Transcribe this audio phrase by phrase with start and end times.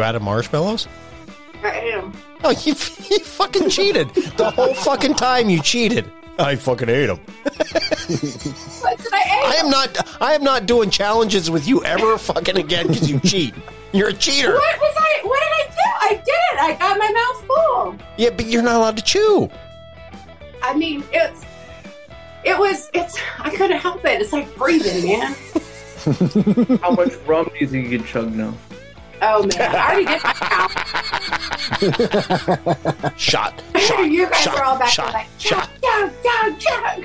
[0.00, 0.88] you out of marshmallows?
[1.62, 2.12] I am.
[2.42, 2.72] Oh, you,
[3.10, 4.08] you fucking cheated.
[4.14, 6.10] The whole fucking time you cheated.
[6.38, 7.20] I fucking ate them.
[7.44, 8.96] I
[9.44, 13.20] I am not I am not doing challenges with you ever fucking again because you
[13.20, 13.54] cheat.
[13.92, 14.54] You're a cheater.
[14.54, 15.20] What was I?
[15.22, 15.86] What did I do?
[16.00, 16.60] I did it.
[16.60, 18.06] I got my mouth full.
[18.16, 19.50] Yeah, but you're not allowed to chew.
[20.62, 21.44] I mean, it's.
[22.44, 22.90] It was.
[22.94, 23.18] It's.
[23.38, 24.22] I couldn't help it.
[24.22, 25.34] It's like breathing, man.
[26.80, 28.54] How much rum do you think you can chug now?
[29.22, 30.34] Oh man, I already did my
[33.02, 33.18] mouth.
[33.18, 33.62] Shot.
[33.76, 34.10] Shot.
[34.10, 35.68] you guys shot, are all back shot, like shot.
[35.82, 37.04] chug, chug, chug,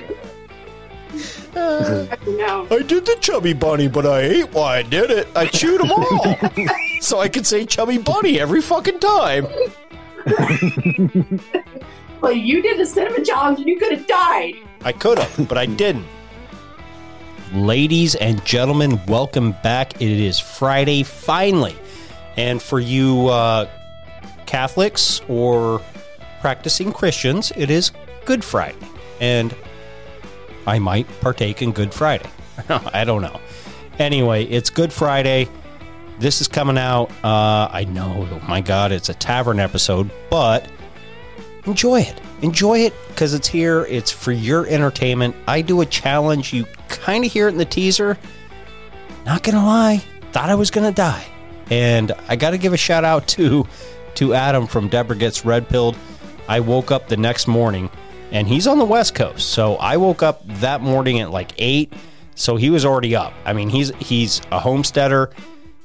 [1.56, 2.66] Uh, no.
[2.70, 5.28] I did the chubby bunny, but I ate while I did it.
[5.34, 6.36] I chewed them all.
[7.00, 9.46] so I could say chubby bunny every fucking time.
[12.20, 14.54] Well, you did the cinnamon challenge and you could have died.
[14.84, 16.06] I could have, but I didn't.
[17.52, 20.00] Ladies and gentlemen, welcome back.
[20.00, 21.76] It is Friday, finally.
[22.36, 23.68] And for you uh,
[24.46, 25.80] Catholics or
[26.40, 27.92] practicing Christians, it is
[28.24, 28.76] Good Friday.
[29.20, 29.54] And
[30.66, 32.28] I might partake in Good Friday.
[32.68, 33.40] I don't know.
[33.98, 35.48] Anyway, it's Good Friday.
[36.18, 37.10] This is coming out.
[37.22, 40.66] Uh, I know, oh my God, it's a tavern episode, but
[41.66, 42.20] enjoy it.
[42.42, 43.84] Enjoy it because it's here.
[43.86, 45.36] It's for your entertainment.
[45.46, 46.52] I do a challenge.
[46.52, 48.18] You kind of hear it in the teaser.
[49.24, 51.26] Not gonna lie, thought I was gonna die,
[51.70, 53.66] and I got to give a shout out to
[54.16, 55.96] to Adam from Deborah Gets Red Pilled.
[56.48, 57.90] I woke up the next morning,
[58.32, 61.92] and he's on the West Coast, so I woke up that morning at like eight.
[62.34, 63.32] So he was already up.
[63.44, 65.30] I mean, he's he's a homesteader.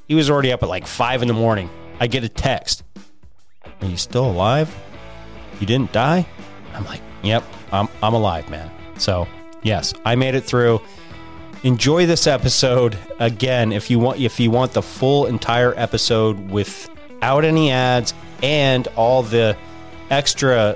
[0.07, 1.69] He was already up at like five in the morning.
[1.99, 2.83] I get a text.
[3.81, 4.75] Are you still alive?
[5.59, 6.27] You didn't die?
[6.73, 8.71] I'm like, yep, I'm, I'm alive, man.
[8.97, 9.27] So,
[9.63, 10.81] yes, I made it through.
[11.63, 12.97] Enjoy this episode.
[13.19, 18.87] Again, if you want if you want the full entire episode without any ads and
[18.95, 19.55] all the
[20.09, 20.75] extra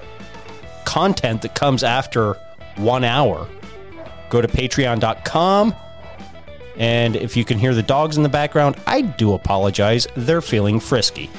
[0.86, 2.34] content that comes after
[2.76, 3.48] 1 hour,
[4.30, 5.74] go to patreon.com
[6.78, 10.08] and if you can hear the dogs in the background, I do apologize.
[10.16, 11.30] They're feeling frisky.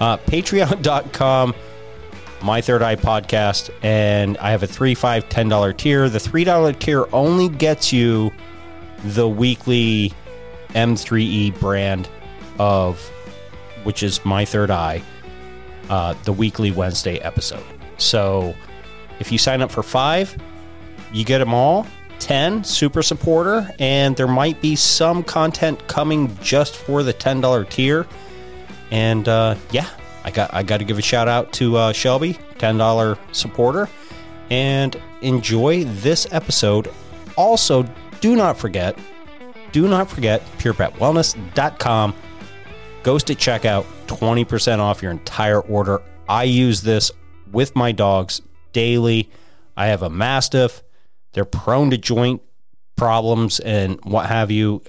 [0.00, 1.54] Uh, Patreon.com,
[2.42, 6.08] My Third Eye Podcast, and I have a three, five, ten dollar tier.
[6.08, 8.32] The three dollar tier only gets you
[9.04, 10.12] the weekly
[10.70, 12.08] M3E brand
[12.58, 13.00] of,
[13.84, 15.02] which is My Third Eye,
[15.88, 17.64] uh, the weekly Wednesday episode.
[17.98, 18.54] So
[19.18, 20.36] if you sign up for five,
[21.12, 21.86] you get them all.
[22.18, 28.06] 10 super supporter and there might be some content coming just for the $10 tier.
[28.90, 29.88] And uh, yeah
[30.24, 33.88] i got i got to give a shout out to uh, shelby $10 supporter.
[34.48, 36.90] And enjoy this episode.
[37.36, 37.82] Also
[38.26, 38.98] do not forget
[39.72, 42.14] do not forget purepetwellness.com
[43.02, 47.10] goes to checkout 20% off your entire order i use this
[47.52, 48.42] with my dogs
[48.72, 49.30] daily
[49.76, 50.82] i have a mastiff
[51.32, 52.40] they're prone to joint
[52.96, 54.82] problems and what have you.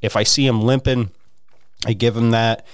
[0.00, 1.10] If I see them limping,
[1.84, 2.64] I give them that.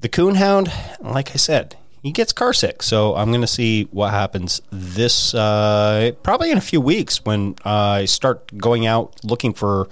[0.00, 2.82] The coonhound, like I said, he gets car sick.
[2.82, 7.56] So I'm going to see what happens this uh, probably in a few weeks when
[7.64, 9.88] I start going out looking for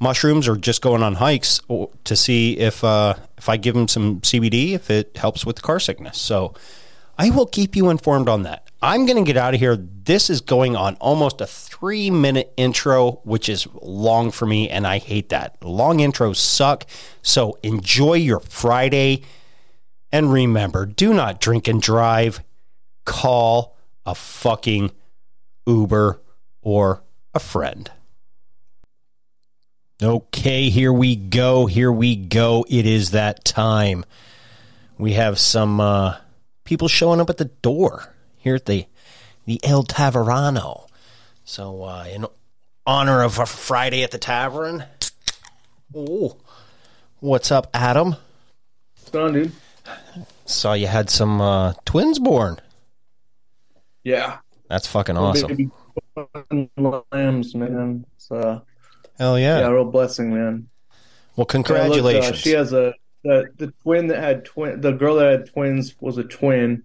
[0.00, 1.60] mushrooms or just going on hikes
[2.04, 5.62] to see if uh, if I give him some CBD if it helps with the
[5.62, 6.18] car sickness.
[6.18, 6.54] So
[7.18, 8.68] I will keep you informed on that.
[8.80, 9.76] I'm going to get out of here.
[9.76, 14.86] This is going on almost a three minute intro, which is long for me, and
[14.86, 15.56] I hate that.
[15.64, 16.86] Long intros suck.
[17.22, 19.22] So enjoy your Friday.
[20.10, 22.42] And remember do not drink and drive.
[23.04, 23.76] Call
[24.06, 24.90] a fucking
[25.66, 26.20] Uber
[26.62, 27.02] or
[27.34, 27.90] a friend.
[30.02, 31.66] Okay, here we go.
[31.66, 32.64] Here we go.
[32.68, 34.04] It is that time.
[34.96, 36.16] We have some uh,
[36.64, 38.86] people showing up at the door here at the
[39.46, 40.86] the El Taverano.
[41.44, 42.26] So, uh, in
[42.86, 44.84] honor of a Friday at the Tavern,
[45.96, 46.36] oh,
[47.20, 48.16] what's up, Adam?
[48.96, 49.52] What's going on, dude?
[50.46, 52.58] Saw you had some uh, twins born.
[54.04, 54.38] Yeah.
[54.68, 55.72] That's fucking awesome.
[57.12, 58.04] Lambs, man.
[58.16, 58.60] It's, uh,
[59.18, 59.60] Hell yeah.
[59.60, 59.68] yeah.
[59.68, 60.68] real blessing, man.
[61.36, 62.38] Well, Yeah, look, uh, congratulations.
[62.38, 62.94] she has a
[63.24, 64.80] the, the twin that had twin.
[64.80, 66.84] The girl that had twins was a twin,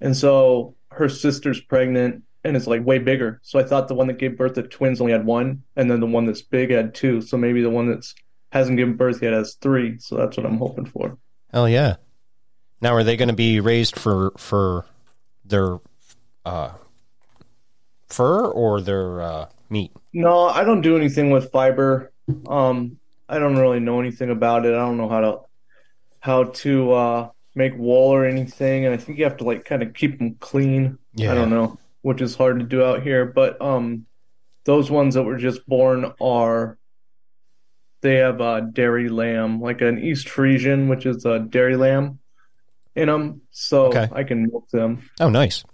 [0.00, 3.40] and so her sister's pregnant and it's like way bigger.
[3.42, 6.00] So I thought the one that gave birth to twins only had one, and then
[6.00, 7.20] the one that's big had two.
[7.20, 8.14] So maybe the one that's
[8.50, 9.98] hasn't given birth yet has three.
[9.98, 11.16] So that's what I'm hoping for.
[11.52, 11.96] Hell yeah.
[12.80, 14.86] Now, are they going to be raised for for
[15.44, 15.78] their
[16.44, 16.72] uh,
[18.08, 19.92] fur or their uh, meat?
[20.12, 22.12] No, I don't do anything with fiber.
[22.46, 24.74] Um, I don't really know anything about it.
[24.74, 25.40] I don't know how to
[26.20, 29.82] how to uh, make wool or anything, and I think you have to like kind
[29.82, 30.98] of keep them clean.
[31.14, 31.32] Yeah.
[31.32, 33.26] I don't know, which is hard to do out here.
[33.26, 34.06] But um,
[34.64, 36.78] those ones that were just born are
[38.02, 42.18] they have a dairy lamb, like an East Frisian, which is a dairy lamb
[42.94, 44.08] in them, so Okay.
[44.12, 45.08] I can milk them.
[45.20, 45.64] Oh, nice.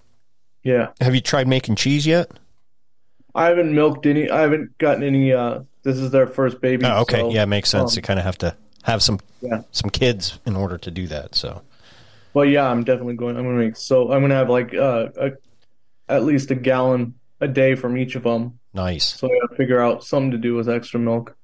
[0.63, 0.89] Yeah.
[1.01, 2.31] Have you tried making cheese yet?
[3.35, 4.31] I haven't milked any.
[4.31, 5.33] I haven't gotten any.
[5.33, 6.85] Uh, this is their first baby.
[6.87, 7.21] Oh, okay.
[7.21, 7.93] so, yeah, it makes sense.
[7.93, 9.63] um, you kind of have to have some Yeah.
[9.73, 11.35] some kids in order to do that.
[11.35, 11.63] So
[12.35, 13.37] Well, yeah, I'm definitely going.
[13.37, 14.13] I'm gonna make so.
[14.13, 15.31] I'm gonna have like uh, a
[16.09, 18.59] at least a gallon a day from each of them.
[18.75, 19.15] nice.
[19.17, 21.37] So I gotta figure out something to do with extra milk.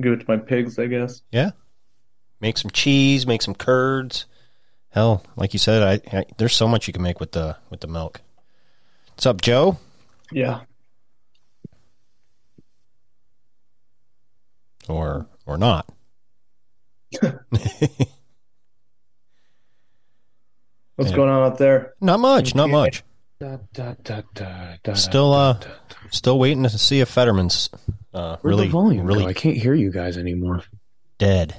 [0.00, 1.22] Give it to my pigs, I guess.
[1.32, 1.50] Yeah.
[2.40, 3.26] Make some cheese.
[3.26, 4.26] Make some curds.
[4.90, 7.80] Hell, like you said, I, I there's so much you can make with the with
[7.80, 8.22] the milk.
[9.10, 9.78] What's up, Joe?
[10.32, 10.60] Yeah.
[14.88, 15.86] Or or not?
[20.96, 21.94] What's going on out there?
[22.00, 22.54] Not much.
[22.54, 23.04] Not much.
[23.38, 25.96] Da, da, da, da, da, Still, uh, da, da.
[26.10, 27.68] Still waiting to see if Fetterman's
[28.14, 29.28] uh, Where'd really the volume really go?
[29.28, 30.62] I can't hear you guys anymore.
[31.18, 31.54] dead,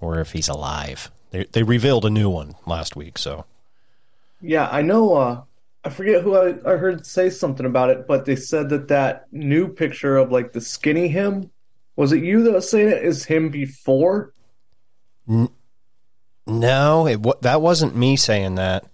[0.00, 1.10] or if he's alive.
[1.30, 3.16] They they revealed a new one last week.
[3.18, 3.44] So
[4.40, 5.14] Yeah, I know.
[5.14, 5.42] Uh,
[5.84, 9.26] I forget who I, I heard say something about it, but they said that that
[9.32, 11.50] new picture of like the skinny him
[11.94, 14.32] was it you that was saying it is him before?
[16.46, 18.84] no, it wa- that wasn't me saying that.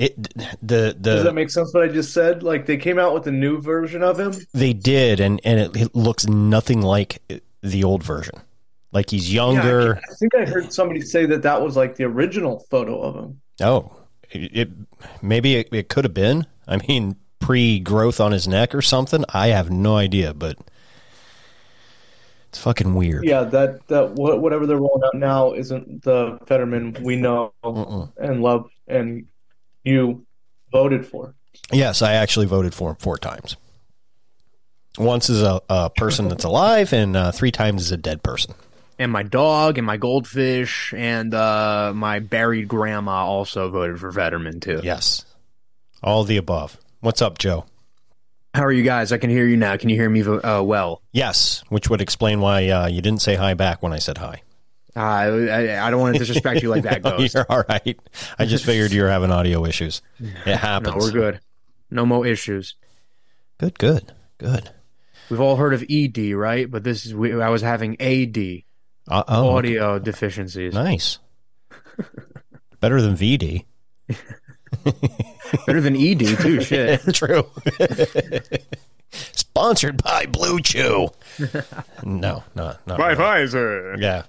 [0.00, 0.32] It
[0.62, 1.74] the Does that make sense?
[1.74, 2.42] What I just said?
[2.42, 4.32] Like they came out with a new version of him.
[4.54, 7.20] they did, and and it, it looks nothing like
[7.60, 8.40] the old version.
[8.92, 10.00] Like he's younger.
[10.00, 13.14] Yeah, I think I heard somebody say that that was like the original photo of
[13.14, 13.42] him.
[13.60, 13.94] Oh,
[14.30, 14.70] it, it
[15.20, 16.46] maybe it, it could have been.
[16.66, 19.26] I mean, pre-growth on his neck or something.
[19.34, 20.56] I have no idea, but
[22.48, 23.24] it's fucking weird.
[23.24, 28.10] Yeah, that that whatever they're rolling out now isn't the Fetterman we know Mm-mm.
[28.16, 29.26] and love and
[29.84, 30.26] you
[30.72, 31.34] voted for.
[31.72, 33.56] Yes, I actually voted for him four times.
[34.98, 38.54] Once as a, a person that's alive, and uh, three times as a dead person.
[38.98, 44.60] and my dog and my goldfish and uh, my buried grandma also voted for Fetterman
[44.60, 44.80] too.
[44.82, 45.24] Yes,
[46.02, 46.76] all the above.
[47.00, 47.64] What's up, Joe?
[48.52, 49.12] How are you guys?
[49.12, 49.76] I can hear you now.
[49.76, 51.02] Can you hear me uh, well?
[51.12, 54.42] Yes, which would explain why uh, you didn't say hi back when I said hi.
[54.96, 57.34] Uh, I, I don't want to disrespect you like that, No, Ghost.
[57.34, 57.98] You're all right.
[58.38, 60.02] I just figured you were having audio issues.
[60.18, 60.46] It happens.
[60.46, 60.56] No,
[60.92, 61.04] happens.
[61.04, 61.40] we're good.
[61.90, 62.74] No more issues.
[63.58, 64.70] Good, good, good.
[65.30, 66.68] We've all heard of ED, right?
[66.70, 68.36] But this is we, I was having AD,
[69.08, 70.74] Uh, oh, audio deficiencies.
[70.74, 71.18] nice.
[72.80, 73.64] Better than VD.
[75.66, 76.60] Better than ED too.
[76.62, 77.02] Shit.
[77.14, 77.46] True.
[79.12, 81.08] Sponsored by Blue Chew.
[82.04, 82.98] no, not not.
[82.98, 83.14] really.
[83.16, 84.00] Pfizer.
[84.00, 84.22] Yeah.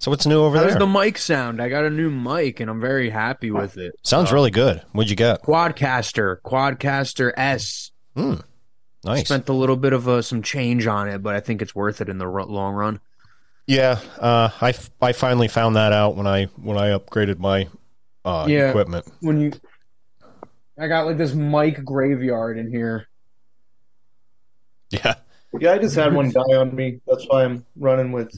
[0.00, 0.78] So what's new over How does there?
[0.80, 1.60] the mic sound?
[1.60, 3.92] I got a new mic and I'm very happy with it.
[4.02, 4.82] Sounds really good.
[4.92, 5.42] What'd you get?
[5.42, 7.90] Quadcaster, Quadcaster S.
[8.16, 9.26] Nice.
[9.26, 12.00] Spent a little bit of uh, some change on it, but I think it's worth
[12.00, 13.00] it in the ru- long run.
[13.66, 17.68] Yeah, uh, I, f- I finally found that out when I when I upgraded my
[18.24, 18.70] uh, Yeah.
[18.70, 19.06] equipment.
[19.20, 19.52] When you,
[20.78, 23.06] I got like this mic graveyard in here.
[24.90, 25.14] Yeah.
[25.58, 27.00] Yeah, I just had one die on me.
[27.06, 28.32] That's why I'm running with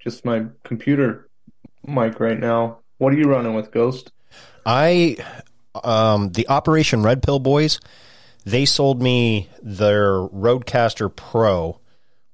[0.00, 1.28] just my computer
[1.86, 2.78] mic right now.
[2.98, 4.12] What are you running with, Ghost?
[4.66, 5.16] I,
[5.84, 7.80] um, the Operation Red Pill boys,
[8.44, 11.78] they sold me their RodeCaster Pro,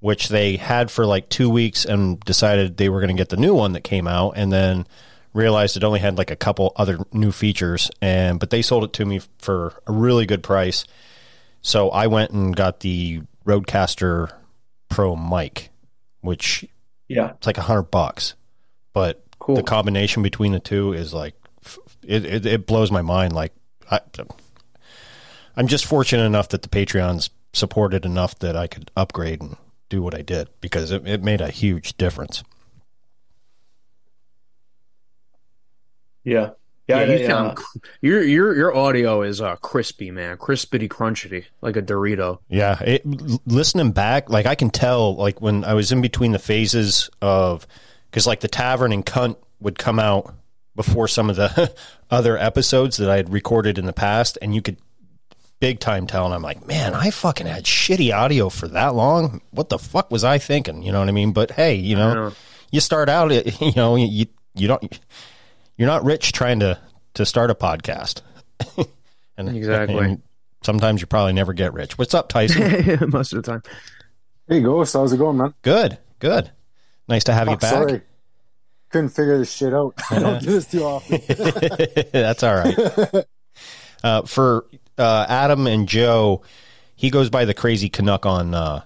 [0.01, 3.37] which they had for like two weeks and decided they were going to get the
[3.37, 4.87] new one that came out, and then
[5.33, 7.91] realized it only had like a couple other new features.
[8.01, 10.85] And but they sold it to me for a really good price,
[11.63, 14.33] so I went and got the Roadcaster
[14.89, 15.71] Pro mic,
[16.21, 16.65] which
[17.09, 18.35] Yeah, it's like a hundred bucks,
[18.93, 19.57] but cool.
[19.57, 21.35] the combination between the two is like
[22.03, 23.33] it, it, it blows my mind.
[23.33, 23.53] Like
[23.91, 24.01] I,
[25.57, 29.57] i'm just fortunate enough that the patreons supported enough that i could upgrade and
[29.89, 32.43] do what i did because it, it made a huge difference.
[36.25, 36.51] Yeah,
[36.89, 37.05] yeah.
[37.05, 41.77] Yeah, you sound cr- your your your audio is uh crispy, man, crispity crunchity, like
[41.77, 42.39] a Dorito.
[42.49, 43.03] yeah it,
[43.47, 47.67] listening back like i can tell like when i was in between the phases of
[48.11, 50.35] because like the tavern and cunt would come out
[50.75, 51.75] before some of the
[52.11, 54.77] other episodes that i had recorded in the past and you could
[55.59, 59.41] big time tell and i'm like man i fucking had shitty audio for that long
[59.51, 62.15] what the fuck was i thinking you know what i mean but hey you know,
[62.15, 62.33] know.
[62.71, 64.99] you start out you know you you don't
[65.77, 66.79] you're not rich trying to
[67.15, 68.21] to start a podcast
[69.37, 69.97] and Exactly.
[69.99, 70.23] and
[70.63, 73.63] sometimes you probably never get rich what's up tyson Most of the time.
[74.49, 75.55] Hey, Ghost, how's it going, man?
[75.63, 76.51] good good
[77.09, 78.03] nice to have you back Sorry.
[78.91, 79.95] Couldn't figure this shit out.
[80.11, 81.21] I don't do this too often.
[82.13, 83.25] That's all right.
[84.05, 84.65] Uh, for
[84.97, 86.43] uh, Adam and Joe,
[86.95, 88.83] he goes by the Crazy Canuck on uh,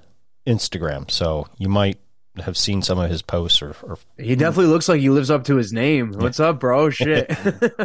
[0.47, 1.99] Instagram, so you might
[2.43, 3.63] have seen some of his posts.
[3.63, 6.13] Or, or He definitely looks like he lives up to his name.
[6.13, 6.91] What's up, bro?
[6.91, 7.31] Shit.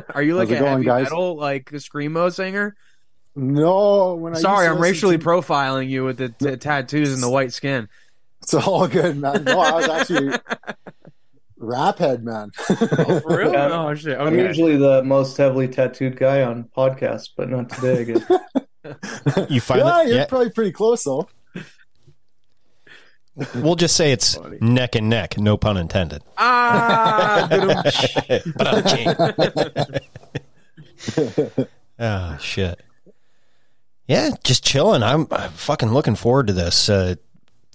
[0.16, 1.04] Are you like How's a it going, heavy guys?
[1.04, 2.76] metal, like a screamo singer?
[3.36, 7.30] no, when I Sorry, I'm racially to- profiling you with the t- tattoos and the
[7.30, 7.90] white skin.
[8.42, 9.44] It's all good, man.
[9.44, 10.38] No, I was actually
[11.58, 12.52] rap head, man.
[12.70, 13.52] Oh, for real?
[13.52, 13.70] Yeah.
[13.72, 14.18] Oh shit.
[14.20, 18.02] I'm usually the most heavily tattooed guy on podcasts, but not today.
[18.02, 19.50] I guess.
[19.50, 21.28] you find yeah, you're Yeah, probably pretty close though.
[23.56, 24.58] We'll just say it's Funny.
[24.62, 26.22] neck and neck, no pun intended.
[26.38, 27.48] Ah,
[32.00, 32.82] oh shit.
[34.08, 35.04] Yeah, just chilling.
[35.04, 36.90] I'm, I'm fucking looking forward to this.
[36.90, 37.16] Uh,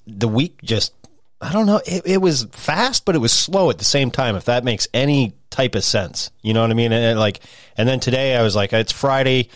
[0.07, 0.93] the week just,
[1.40, 1.81] I don't know.
[1.87, 4.37] It, it was fast, but it was slow at the same time.
[4.37, 6.93] If that makes any type of sense, you know what I mean?
[6.93, 7.40] And, and like,
[7.76, 9.49] and then today I was like, it's Friday.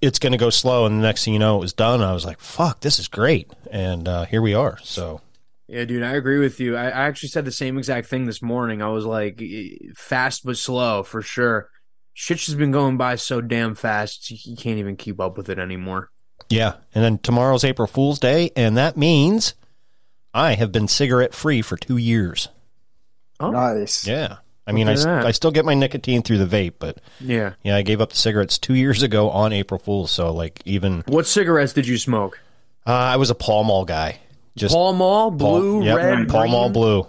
[0.00, 2.02] It's going to go slow, and the next thing you know, it was done.
[2.02, 4.78] I was like, "Fuck, this is great!" And uh, here we are.
[4.82, 5.20] So
[5.68, 6.76] Yeah, dude, I agree with you.
[6.76, 8.82] I, I actually said the same exact thing this morning.
[8.82, 9.42] I was like,
[9.96, 11.70] fast but slow for sure.
[12.14, 15.48] Shit's just been going by so damn fast, you you can't even keep up with
[15.50, 16.10] it anymore.
[16.48, 19.54] yeah, and then tomorrow's April Fool's Day, and that means
[20.32, 22.48] I have been cigarette free for two years.
[23.40, 23.50] Oh.
[23.50, 24.06] Nice.
[24.06, 24.36] Yeah.
[24.66, 25.26] I mean, I, Look at s- that.
[25.26, 27.52] I still get my nicotine through the vape, but Yeah.
[27.62, 30.10] yeah, I gave up the cigarettes two years ago on April Fool's.
[30.10, 32.40] So, like, even What cigarettes did you smoke?
[32.86, 34.18] uh, I was a Pall Mall guy.
[34.56, 37.06] Just Pall Mall, Pall- blue, yep, red, Pall Mall blue,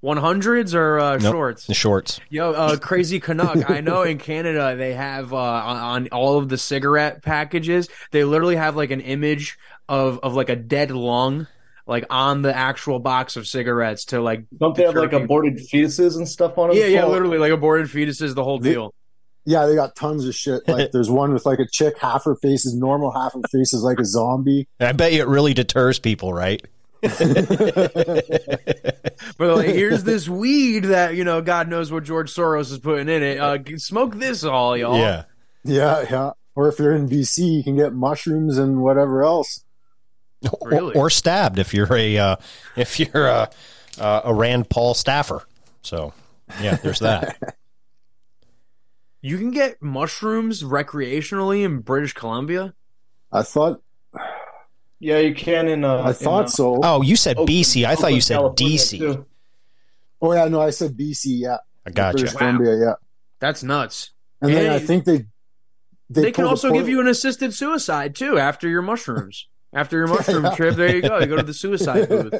[0.00, 1.32] one hundreds or uh, Nope.
[1.32, 1.66] shorts?
[1.68, 2.20] the shorts.
[2.28, 3.70] Yo, uh, crazy Canuck.
[3.70, 8.24] I know in Canada they have uh, on, on all of the cigarette packages, they
[8.24, 9.56] literally have like an image
[9.88, 11.46] of of like a dead lung,
[11.86, 14.44] like on the actual box of cigarettes to like.
[14.58, 15.24] Don't they have like people.
[15.24, 16.76] aborted fetuses and stuff on them?
[16.78, 18.94] Yeah, yeah, literally like aborted fetuses, the whole The- deal.
[19.44, 20.68] Yeah, they got tons of shit.
[20.68, 23.74] Like there's one with like a chick, half her face is normal, half her face
[23.74, 24.68] is like a zombie.
[24.78, 26.64] I bet you it really deters people, right?
[29.38, 33.08] But like, here's this weed that you know, God knows what George Soros is putting
[33.08, 33.38] in it.
[33.38, 34.98] Uh, smoke this all, y'all.
[34.98, 35.24] Yeah.
[35.64, 36.30] Yeah, yeah.
[36.54, 39.64] Or if you're in BC, you can get mushrooms and whatever else.
[40.62, 40.94] Really?
[40.94, 42.36] Or, or stabbed if you're a uh,
[42.76, 43.48] if you're a,
[43.98, 45.42] uh, a Rand Paul staffer.
[45.82, 46.12] So,
[46.60, 47.56] yeah, there's that.
[49.24, 52.74] You can get mushrooms recreationally in British Columbia.
[53.30, 53.80] I thought
[54.98, 55.84] Yeah, you can in.
[55.84, 56.80] Uh, I in, thought uh, so.
[56.82, 57.84] Oh, you said Oakland- BC.
[57.84, 58.98] I thought you said California, DC.
[58.98, 59.26] too.
[60.20, 61.38] Oh yeah, no, I said BC.
[61.40, 62.16] Yeah, I gotcha.
[62.18, 62.38] British Wow.
[62.40, 62.76] Columbia.
[62.80, 62.94] Yeah,
[63.38, 64.10] That's nuts.
[64.40, 65.26] and then I think they
[66.10, 69.46] They, can also port- give you an assisted suicide too after your mushrooms.
[69.72, 70.54] After your mushroom Yeah.
[70.54, 71.18] trip, there you go.
[71.18, 72.34] You go to the suicide booth.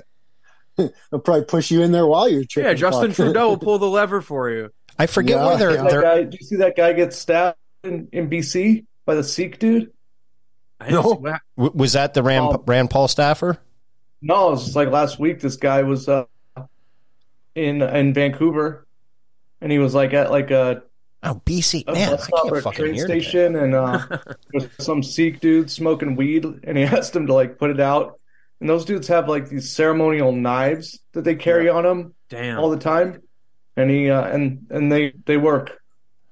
[0.76, 2.68] They'll probably push you in there while you're tripping.
[2.70, 3.16] Yeah, Justin fuck.
[3.16, 4.70] Trudeau will pull the lever for you.
[4.98, 5.82] I forget Yeah, where they're, yeah.
[5.90, 9.58] They're guy, did you see that guy get stabbed in, in BC by the Sikh
[9.58, 9.92] dude?
[10.80, 11.02] I No.
[11.14, 12.62] what- w- was that the Rand, Oh.
[12.66, 13.58] Rand Paul staffer?
[14.20, 15.40] No, it was just like last week.
[15.40, 16.24] This guy was uh,
[17.54, 18.86] in in Vancouver,
[19.60, 20.82] and he was like at like a,
[21.24, 21.86] Oh, BC.
[21.86, 23.20] Man, bus I stop or can't a fucking train hear today.
[23.20, 27.34] station, and uh, there was some Sikh dude smoking weed, and he asked him to
[27.34, 28.18] like put it out.
[28.60, 32.58] And those dudes have like these ceremonial knives that they carry on them Damn.
[32.58, 33.22] all the time.
[33.76, 35.80] and he uh, and and they they work.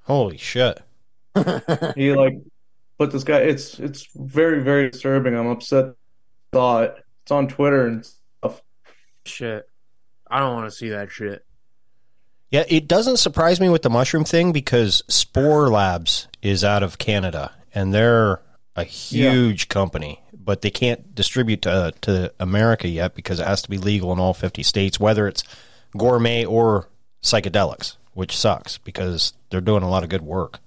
[0.04, 0.80] Holy shit.
[1.96, 2.34] He like
[2.98, 3.38] put this guy.
[3.38, 5.36] It's it's very very disturbing.
[5.36, 5.94] I'm upset.
[6.52, 8.62] Thought it's on Twitter and stuff.
[9.24, 9.68] Shit.
[10.28, 11.44] I don't want to see that shit.
[12.50, 16.98] Yeah, it doesn't surprise me with the mushroom thing because Spore Labs is out of
[16.98, 18.42] Canada and they're
[18.74, 23.70] a huge company, but they can't distribute to, to America yet because it has to
[23.70, 25.44] be legal in all 50 states, whether it's
[25.96, 26.88] gourmet or
[27.22, 30.58] psychedelics, which sucks because they're doing a lot of good work.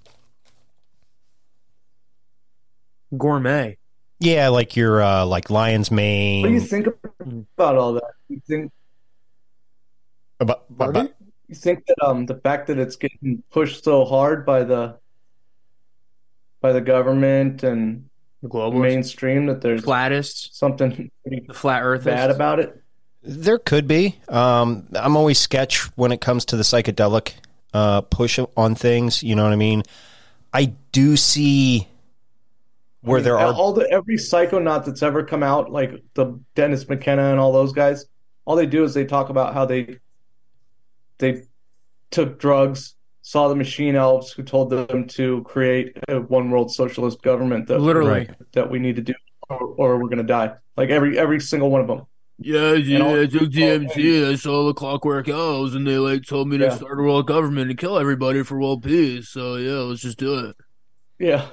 [3.18, 3.78] Gourmet.
[4.20, 6.44] Yeah, like your uh, like lion's mane.
[6.44, 6.88] What do you think
[7.58, 8.04] about all that?
[8.30, 8.72] You think
[10.40, 11.12] About- about-?
[11.54, 14.98] You think that um the fact that it's getting pushed so hard by the
[16.62, 18.10] by the government and
[18.42, 20.58] The global mainstream that there's flattists.
[20.58, 22.82] something The flat earth bad about it?
[23.22, 24.20] There could be.
[24.28, 27.34] Um, I'm always sketch when it comes to the psychedelic
[27.74, 29.24] uh, push on things.
[29.24, 29.84] You know what I mean?
[30.52, 31.88] I do see
[33.02, 33.54] where there are.
[33.54, 37.72] all the every psychonaut that's ever come out, like the Dennis McKenna and all those
[37.74, 38.06] guys,
[38.46, 40.00] all they do is they talk about how they
[41.24, 41.44] they
[42.12, 47.22] took drugs, saw the machine elves who told them to create a one world socialist
[47.22, 48.30] government that Literally.
[48.54, 49.14] That we need to do
[49.50, 50.54] or, or we're gonna die.
[50.78, 52.02] Like every every single one of them.
[52.40, 54.32] Yeah, yeah, all- I took DMT.
[54.32, 56.70] I saw the Clockwork Elves, and they like told me Yeah.
[56.76, 59.30] start a world government and kill everybody for world peace.
[59.30, 60.56] So yeah, let's just do it.
[61.20, 61.48] Yeah.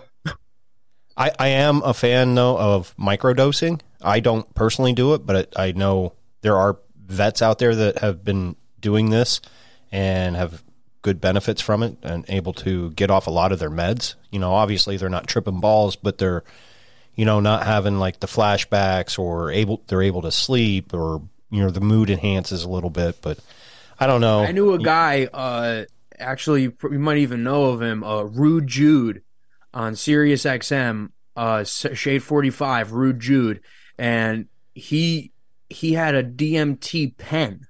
[1.17, 3.81] I, I am a fan though of microdosing.
[4.01, 8.25] I don't personally do it, but I know there are vets out there that have
[8.25, 9.41] been doing this
[9.93, 10.63] and have
[11.03, 14.15] good benefits from it and able to get off a lot of their meds.
[14.31, 16.45] You know, obviously they're not tripping balls, but they're
[17.15, 21.63] you know not having like the flashbacks or able they're able to sleep or you
[21.63, 23.21] know the mood enhances a little bit.
[23.23, 23.39] But
[23.99, 24.43] I don't know.
[24.43, 25.29] I knew a guy.
[25.33, 25.85] Uh,
[26.19, 28.05] actually, you might even know of him.
[28.05, 29.23] Uh, Rude Jude
[29.75, 31.11] on Sirius XM.
[31.37, 32.93] Uh, Shade Forty Five.
[32.93, 33.61] Rude Jude,
[33.99, 35.33] and he
[35.69, 37.67] he had a DMT pen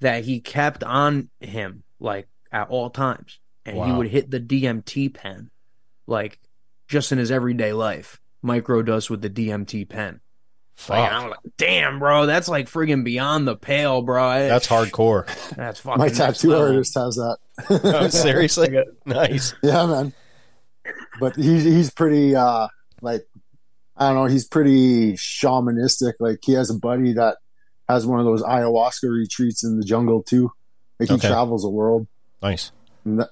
[0.00, 5.12] that he kept on him like at all times, and he would hit the DMT
[5.14, 5.50] pen
[6.06, 6.38] like
[6.88, 8.20] just in his everyday life.
[8.42, 10.20] Micro Microdose with the DMT pen.
[10.88, 11.12] Like, Fuck.
[11.12, 14.22] I'm like, damn, bro, that's like friggin' beyond the pale, bro.
[14.22, 15.26] I- That's hardcore.
[15.56, 16.66] That's fucking My tattoo level.
[16.66, 17.38] artist has that.
[17.70, 19.54] Oh, seriously, nice.
[19.62, 20.12] Yeah, man.
[21.18, 22.68] But he's he's pretty uh
[23.00, 23.26] like
[23.96, 26.12] I don't know, he's pretty shamanistic.
[26.20, 27.38] Like he has a buddy that
[27.88, 30.52] has one of those ayahuasca retreats in the jungle too.
[30.98, 31.28] Like he Okay.
[31.28, 32.06] travels the world
[32.42, 32.72] Nice.
[33.04, 33.30] and that,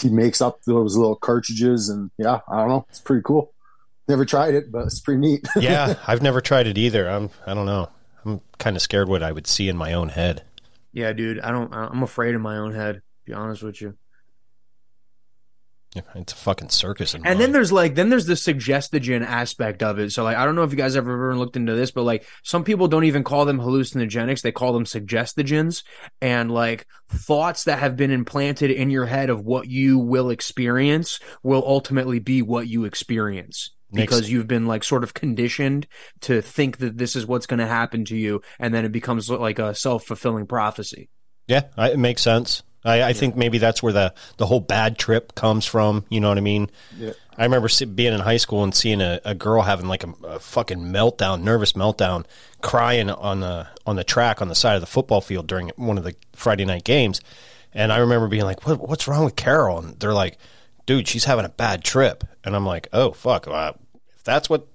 [0.00, 2.86] he makes up those little cartridges and yeah, I don't know.
[2.90, 3.52] It's pretty cool.
[4.08, 5.46] Never tried it, but it's pretty neat.
[5.60, 7.08] yeah, I've never tried it either.
[7.08, 7.88] I'm I don't know.
[8.24, 10.44] I'm kind of scared what I would see in my own head.
[10.92, 11.72] Yeah, dude, I don't.
[11.72, 12.96] I'm afraid in my own head.
[12.96, 13.94] To be honest with you.
[16.14, 17.14] It's a fucking circus.
[17.14, 20.12] And then there's like, then there's the suggestogen aspect of it.
[20.12, 22.24] So like, I don't know if you guys ever ever looked into this, but like,
[22.44, 25.82] some people don't even call them hallucinogenics; they call them suggestogens.
[26.20, 31.18] And like, thoughts that have been implanted in your head of what you will experience
[31.42, 33.70] will ultimately be what you experience.
[33.92, 35.88] Makes- because you've been like sort of conditioned
[36.20, 39.28] to think that this is what's going to happen to you, and then it becomes
[39.28, 41.08] like a self fulfilling prophecy.
[41.48, 42.62] yeah, it makes sense.
[42.84, 46.04] I, I think maybe that's where the the whole bad trip comes from.
[46.08, 46.70] You know what I mean?
[46.96, 47.12] Yeah.
[47.36, 50.38] I remember being in high school and seeing a, a girl having like a, a
[50.38, 52.24] fucking meltdown, nervous meltdown,
[52.60, 55.98] crying on the on the track on the side of the football field during one
[55.98, 57.20] of the Friday night games.
[57.72, 60.38] And I remember being like, what, "What's wrong with Carol?" And they're like,
[60.86, 63.46] "Dude, she's having a bad trip." And I'm like, "Oh fuck!
[63.46, 63.72] Uh,
[64.16, 64.66] if that's what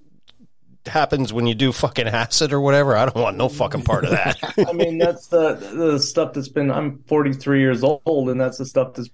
[0.87, 4.11] happens when you do fucking acid or whatever, I don't want no fucking part of
[4.11, 4.37] that."
[4.69, 6.71] I mean, that's the the stuff that's been.
[6.71, 9.09] I'm 43 years old, and that's the stuff that's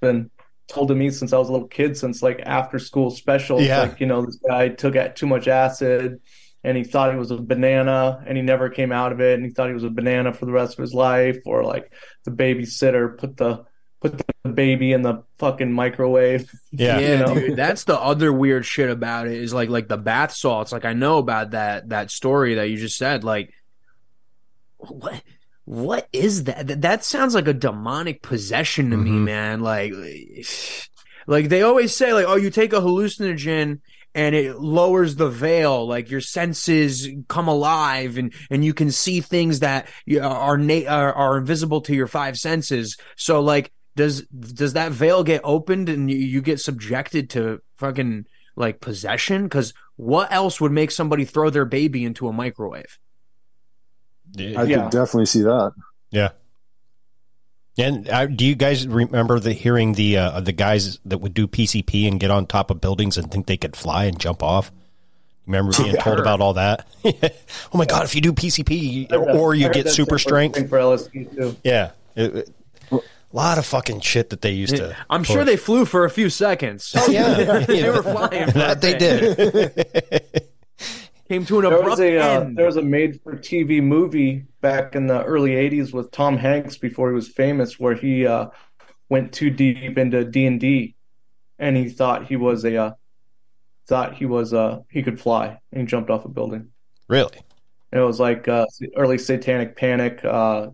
[0.00, 0.30] been
[0.68, 1.96] told to me since I was a little kid.
[1.96, 3.80] Since like after school specials, Yeah.
[3.82, 6.20] like you know, this guy took at too much acid,
[6.64, 9.44] and he thought he was a banana, and he never came out of it, and
[9.44, 11.38] he thought he was a banana for the rest of his life.
[11.46, 11.92] Or like
[12.24, 13.64] the babysitter put the
[14.00, 16.50] put the baby in the fucking microwave.
[16.72, 16.98] yeah.
[16.98, 17.34] yeah, know?
[17.34, 17.56] dude.
[17.56, 20.72] That's the other weird shit about it is like like the bath salts.
[20.72, 23.24] Like I know about that that story that you just said.
[23.24, 23.52] Like
[24.78, 25.22] what
[25.64, 26.66] what is that?
[26.66, 29.24] That, that sounds like a demonic possession to me, Mhm.
[29.24, 29.60] man.
[29.60, 29.92] Like
[31.26, 33.80] like they always say like oh you take a hallucinogen
[34.14, 39.20] and it lowers the veil like your senses come alive and and you can see
[39.20, 39.86] things that
[40.20, 45.22] are na- are, are invisible to your five senses so like does does that veil
[45.24, 48.26] get opened and you, you get subjected to fucking
[48.56, 52.98] like possession because what else would make somebody throw their baby into a microwave
[54.38, 54.82] I Yeah.
[54.82, 55.72] could definitely see that.
[56.10, 56.30] Yeah.
[57.78, 61.46] And uh, do you guys remember the hearing the uh, the guys that would do
[61.46, 64.70] PCP and get on top of buildings and think they could fly and jump off?
[65.46, 66.86] Remember being told about all that?
[67.04, 68.04] oh my god!
[68.04, 71.56] If you do PCP or, or you get super strength, for LSD too.
[71.64, 72.54] yeah, It- it-
[73.32, 74.96] a lot of fucking shit that they used to.
[75.08, 76.92] I'm sure they flew for a few seconds.
[76.96, 78.50] Oh yeah, they were flying.
[78.50, 80.42] That they did.
[81.28, 82.56] Came to an There abrupt was a uh, end.
[82.58, 86.76] there was a made for TV movie back in the early '80s with Tom Hanks
[86.76, 88.48] before he was famous, where he uh,
[89.08, 90.96] went too deep into D and D,
[91.58, 92.90] and he thought he was a uh,
[93.86, 96.70] thought he was uh, he could fly, and he jumped off a building.
[97.06, 97.38] really?
[97.92, 98.66] And it was like uh,
[98.96, 100.68] early Satanic Panic, uh,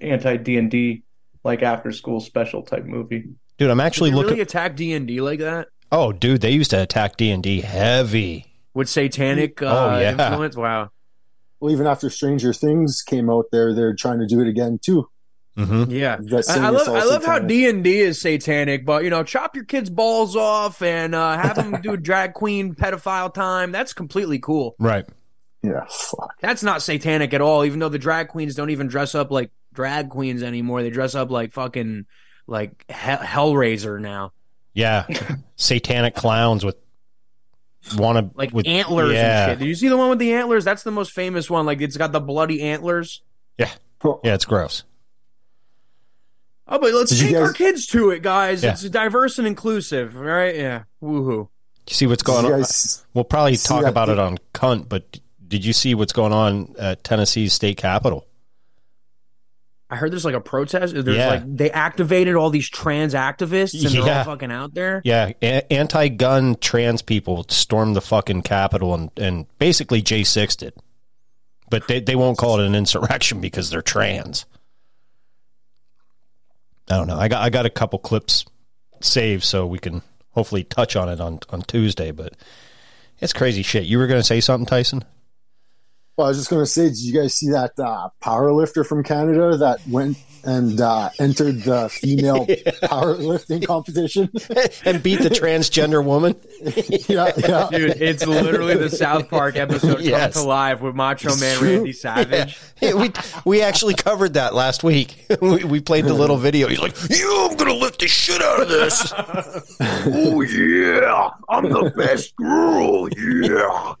[0.00, 1.02] anti D and D,
[1.48, 3.24] like after school special type movie.
[3.58, 4.30] Dude, I'm actually Did they looking.
[4.30, 7.42] really attack D and D like that oh, dude, they used to attack D and
[7.42, 8.44] D heavy.
[8.74, 10.10] with satanic uh, Oh, yeah.
[10.12, 10.54] influence.
[10.56, 10.90] Wow.
[11.60, 15.08] Well, even after Stranger Things came out, there they're trying to do it again too.
[15.56, 16.18] hmm Yeah.
[16.20, 17.38] That I, I love I love how.
[17.38, 21.36] D and D is satanic, but you know, chop your kids' balls off and uh,
[21.38, 23.72] have them do drag queen pedophile time.
[23.72, 24.76] That's completely cool.
[24.78, 25.06] Right.
[25.62, 26.34] Yeah, fuck.
[26.40, 27.64] That's not satanic at all.
[27.64, 31.14] Even though the drag queens don't even dress up like drag queens anymore, they dress
[31.14, 32.06] up like fucking
[32.46, 34.32] like hell, Hellraiser now,
[34.74, 35.06] Yeah,
[35.56, 36.76] satanic clowns with
[37.96, 39.44] want to like with antlers yeah.
[39.44, 39.58] and shit.
[39.60, 40.64] Did you see the one with the antlers?
[40.64, 41.64] That's the most famous one.
[41.66, 43.22] Like it's got the bloody antlers.
[43.56, 43.70] Yeah,
[44.24, 44.84] yeah, it's gross.
[46.70, 48.62] Oh, but let's Did you take our kids to it, guys.
[48.62, 48.72] Yeah.
[48.72, 50.54] It's diverse and inclusive, right?
[50.54, 51.48] Yeah, woohoo.
[51.88, 52.60] You see what's going you on?
[52.60, 54.18] guys- We'll probably talk about thing?
[54.18, 58.26] it on cunt, but did you see what's going on at Tennessee's state capitol?
[59.90, 60.92] I heard there's like a protest.
[60.94, 61.28] There's Yeah.
[61.28, 65.00] like they activated all these trans activists and they're all fucking out there.
[65.04, 70.74] Yeah, a- anti-gun trans people stormed the fucking capitol and, and basically J6 did.
[71.70, 74.44] But they, they won't call it an insurrection because they're trans.
[76.90, 77.18] I don't know.
[77.18, 78.44] I got I got a couple clips
[79.00, 82.34] saved so we can hopefully touch on it on, on Tuesday, but
[83.20, 83.84] it's crazy shit.
[83.84, 85.04] You were going to say something, Tyson?
[86.18, 88.82] Well, I was just going to say, did you guys see that uh, power lifter
[88.82, 94.24] from Canada that went and uh, entered the female powerlifting competition?
[94.84, 96.34] and beat the transgender woman?
[97.08, 97.68] yeah, yeah.
[97.70, 100.34] Dude, it's literally the South Park episode Yes.
[100.34, 101.74] come to life with Macho It's Man true.
[101.76, 102.58] Randy Savage.
[102.80, 103.12] Yeah, we
[103.44, 105.24] we actually covered that last week.
[105.40, 106.66] we, we played the little video.
[106.66, 109.12] He's like, "You, I'm gonna lift the shit out of this."
[109.80, 113.08] Oh yeah, I'm the best girl.
[113.10, 113.94] Yeah.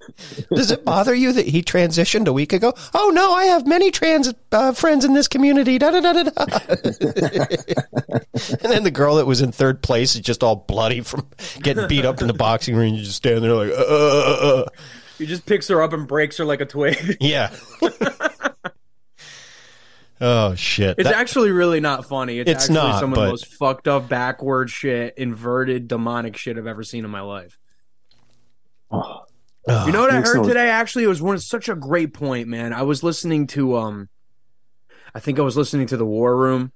[0.54, 2.72] Does it bother you that he transitioned a week ago?
[2.94, 5.78] Oh no, I have many trans uh, friends in this community.
[5.78, 6.30] Da, da, da, da, da.
[8.62, 11.28] and then the girl that was in third place is just all bloody from
[11.62, 12.94] getting beat up in the boxing ring.
[12.94, 14.64] You just stand there like, uh, uh, uh, uh.
[15.18, 17.16] He just picks her up and breaks her like a twig.
[17.20, 17.50] yeah.
[20.20, 20.96] oh shit!
[20.98, 22.38] It's That- actually really not funny.
[22.38, 26.36] It's, It's actually not, some of but- the most fucked up, backward shit, inverted, demonic
[26.36, 27.58] shit I've ever seen in my life.
[28.90, 29.22] Oh,
[29.68, 30.70] oh, You know what I heard no- today?
[30.70, 32.72] Actually, it was one such a great point, man.
[32.72, 34.08] I was listening to um,
[35.14, 36.72] I think I was listening to the War Room,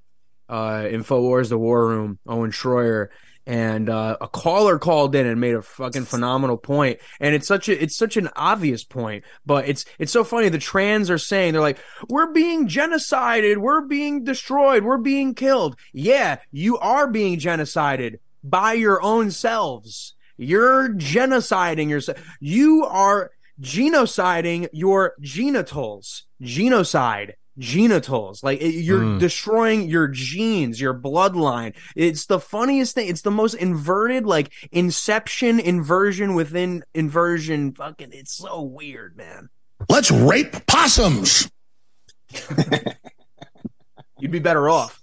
[0.49, 3.09] uh, Infowars, the War Room, Owen Schroyer,
[3.47, 7.01] and uh, a caller called in and made a fucking phenomenal point.
[7.21, 10.49] And it's such a it's such an obvious point, but it's it's so funny.
[10.49, 11.79] The trans are saying they're like,
[12.09, 15.79] we're being genocided, we're being destroyed, we're being killed.
[15.93, 20.15] Yeah, you are being genocided by your own selves.
[20.43, 22.19] You're genociding yourself.
[22.41, 26.25] You are genociding your genitals.
[26.41, 27.35] Genocide.
[27.59, 28.43] Genitals.
[28.43, 29.21] Like it- you're Mm.
[29.21, 31.75] destroying your genes, your bloodline.
[31.95, 33.09] It's the funniest thing.
[33.09, 37.75] It's the most inverted, like inception, inversion within inversion.
[37.75, 39.51] Fucking, it's so weird, man.
[39.91, 41.51] Let's rape possums.
[44.19, 45.02] You'd be better off.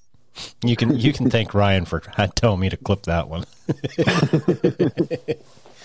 [0.63, 1.99] You can you can thank Ryan for
[2.36, 3.45] telling me to clip that one.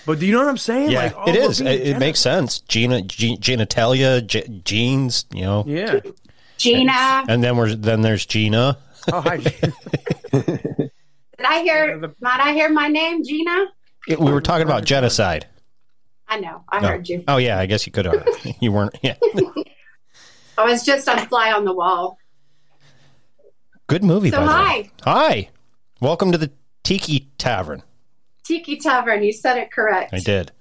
[0.07, 0.91] But do you know what I'm saying?
[0.91, 1.61] Yeah, like, oh, it we're is.
[1.61, 2.61] being It, it makes sense.
[2.61, 5.25] Gena, ge- genitalia, ge- genes.
[5.33, 6.01] You know, Yeah.
[6.59, 8.77] Gena, and then we're then there's Gena.
[9.11, 9.37] Oh, hi.
[10.31, 10.91] did
[11.43, 12.13] I hear?
[12.21, 13.65] Might I hear my name, Gena?
[14.07, 15.47] It- we were talking about genocide.
[16.29, 16.63] I know.
[16.69, 16.89] I No.
[16.89, 17.25] heard you.
[17.27, 18.05] Oh yeah, I guess you could.
[18.05, 18.27] have.
[18.61, 18.95] you weren't.
[19.03, 19.17] Yeah,
[20.59, 22.19] I was just a fly on the wall.
[23.87, 24.31] Good movie.
[24.31, 24.91] So by the way.
[25.05, 25.49] hi, Hi,
[26.01, 26.51] welcome to the
[26.83, 27.83] Tiki Tavern.
[28.45, 29.23] Tiki Tavern.
[29.23, 30.13] You said it correct.
[30.13, 30.53] I did.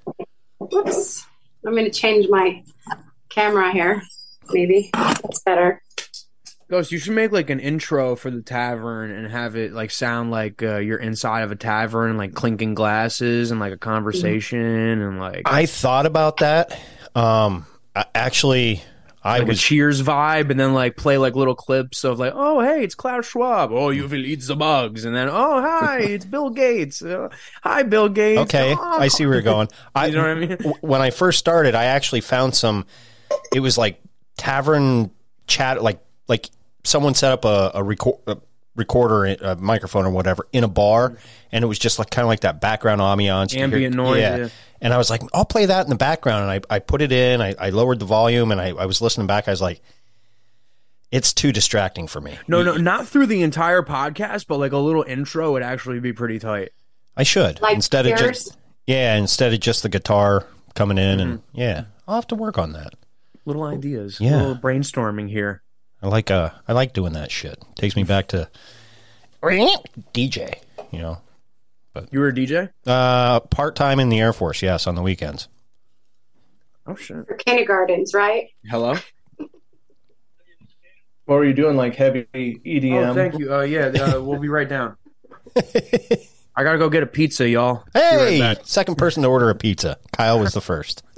[0.74, 1.26] Oops.
[1.66, 2.64] I'm going to change my
[3.30, 4.02] camera here.
[4.52, 5.82] Maybe that's better.
[6.70, 10.32] Ghost, you should make like an intro for the tavern and have it like sound
[10.32, 15.20] like uh, you're inside of a tavern, like clinking glasses and like a conversation and
[15.20, 16.78] like I thought about that.
[17.16, 18.82] Um, I, actually,
[19.24, 22.34] I like was a Cheers vibe, and then like play like little clips of like,
[22.36, 23.72] oh hey, it's Klaus Schwab.
[23.72, 27.02] Oh, you will eat the bugs, and then oh hi, it's Bill Gates.
[27.02, 27.30] Uh,
[27.64, 28.42] hi, Bill Gates.
[28.42, 28.76] okay.
[28.78, 29.70] Oh, I see where you're going.
[29.96, 30.74] I, You know what I mean?
[30.82, 32.86] When I first started, I actually found some.
[33.54, 34.02] It was like
[34.38, 35.12] tavern
[35.48, 36.50] chat, like like
[36.84, 38.20] someone set up a, a, record,
[38.76, 41.16] recorder, a microphone or whatever in a bar,
[41.52, 44.20] and it was just like kind of like that background ambiance, You could Ambient noise,
[44.22, 44.48] yeah.
[44.82, 47.12] And I was like, I'll play that in the background, and I, I put it
[47.12, 47.42] in.
[47.42, 49.48] I, I lowered the volume, and I, I was listening back.
[49.48, 49.82] I was like,
[51.12, 52.38] it's too distracting for me.
[52.48, 56.12] No, no, not through the entire podcast, but like a little intro would actually be
[56.14, 56.70] pretty tight.
[57.16, 58.58] I should Like instead of just
[58.88, 61.60] yeah, instead of just the guitar coming in, and Mm-hmm.
[61.62, 62.94] yeah, I'll have to work on that.
[63.46, 64.38] Little ideas, Yeah.
[64.38, 65.63] little brainstorming here.
[66.04, 67.64] I like uh I like doing that shit.
[67.76, 68.50] Takes me back to
[69.42, 70.56] DJ,
[70.92, 71.20] you know.
[71.94, 72.70] But you were a DJ?
[72.86, 75.48] Uh part time in the Air Force, yes, on the weekends.
[76.86, 77.26] Oh shit!
[77.26, 78.50] For kindergartens, right?
[78.66, 78.96] Hello.
[81.26, 81.78] What were you doing?
[81.78, 83.08] Like heavy EDM?
[83.08, 83.54] Oh, thank you.
[83.56, 84.98] Uh, yeah, uh, we'll be right down.
[85.56, 87.86] I gotta go get a pizza, y'all.
[87.94, 89.98] Be right Hey, second person to order a pizza.
[90.12, 91.02] Kyle was the first.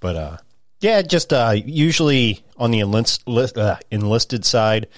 [0.00, 0.36] but uh
[0.80, 4.88] yeah, just uh usually on the enlist, list, uh, enlisted side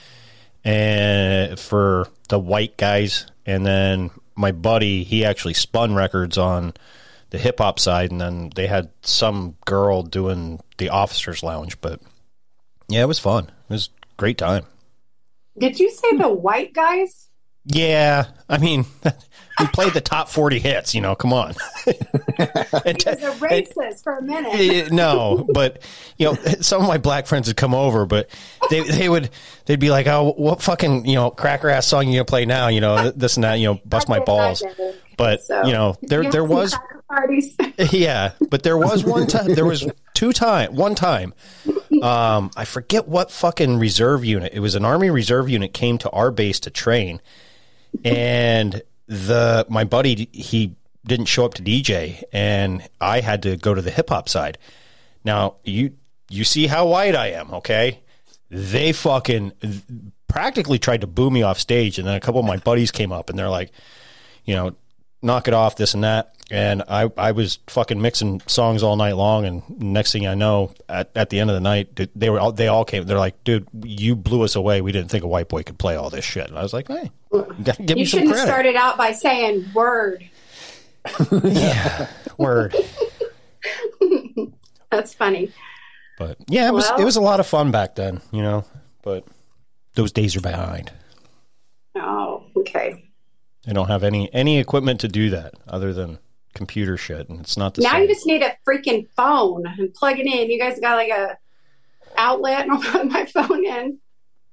[0.64, 6.72] and for the white guys and then my buddy, he actually spun records on
[7.30, 12.00] the hip hop side and then they had some girl doing the officers lounge, but
[12.88, 13.44] yeah, it was fun.
[13.44, 14.64] It was a great time.
[15.58, 17.27] Did you say the white guys?
[17.70, 18.86] Yeah, I mean,
[19.60, 21.54] we played the top 40 hits, you know, come on.
[22.38, 24.92] And He was a and- racist for a minute.
[24.92, 25.82] No, but
[26.16, 28.30] you know, some of my black friends would come over, but
[28.70, 29.30] they they would
[29.66, 32.68] they'd be like, "Oh, what fucking you know cracker ass song you gonna play now?"
[32.68, 33.54] You know, this and that.
[33.54, 34.62] You know, bust my balls.
[35.16, 36.76] But So, you know, there there was
[37.08, 37.56] parties.
[37.92, 41.34] yeah, but there was one time there was two time one time.
[42.00, 44.52] Um, I forget what fucking reserve unit.
[44.54, 47.20] It was an army reserve unit came to our base to train,
[48.04, 50.74] and the my buddy he
[51.06, 54.58] didn't show up to DJ, and I had to go to the hip hop side.
[55.24, 55.92] Now you
[56.28, 58.00] you see how white I am, okay?
[58.50, 59.52] They fucking
[60.28, 63.12] practically tried to boo me off stage, and then a couple of my buddies came
[63.12, 63.72] up, and they're like,
[64.44, 64.74] you know,
[65.22, 66.34] knock it off, this and that.
[66.50, 70.72] And I, I was fucking mixing songs all night long, and next thing I know,
[70.88, 73.04] at, at the end of the night, they were all, they all came.
[73.04, 74.80] They're like, "Dude, you blew us away.
[74.80, 76.88] We didn't think a white boy could play all this shit." And I was like,
[76.88, 80.26] "Hey, you give You me some shouldn't have credit." started out by saying word.
[81.44, 82.74] yeah, word.
[84.90, 85.52] That's funny.
[86.18, 88.64] But yeah, it was Well- it was a lot of fun back then, you know.
[89.02, 89.24] But
[89.94, 90.90] those days are behind.
[91.94, 93.04] Oh, okay.
[93.68, 96.18] I don't have any any equipment to do that other than
[96.54, 98.02] computer shit, and it's not the Now same.
[98.02, 100.50] you just need a freaking phone and plug it in.
[100.50, 101.36] You guys got like a
[102.16, 103.98] outlet and I'll plug my phone in.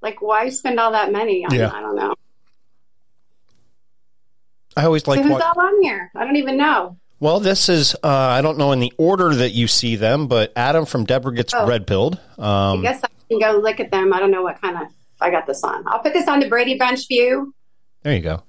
[0.01, 1.55] Like, why spend all that money on?
[1.55, 1.71] Yeah.
[1.73, 2.13] I don't know.
[4.77, 6.11] I always like so who's what, all on here?
[6.15, 6.97] I don't even know.
[7.21, 10.51] Well, this is uh, I don't know in the order that you see them, but
[10.55, 11.65] Adam from Deborah gets Oh.
[11.65, 12.19] red pilled.
[12.37, 14.13] I Um, guess I can go look at them.
[14.13, 14.87] I don't know what kind of.
[15.21, 15.87] I got this on.
[15.87, 17.53] I'll put this on the Brady Bunch view.
[18.03, 18.43] there you go.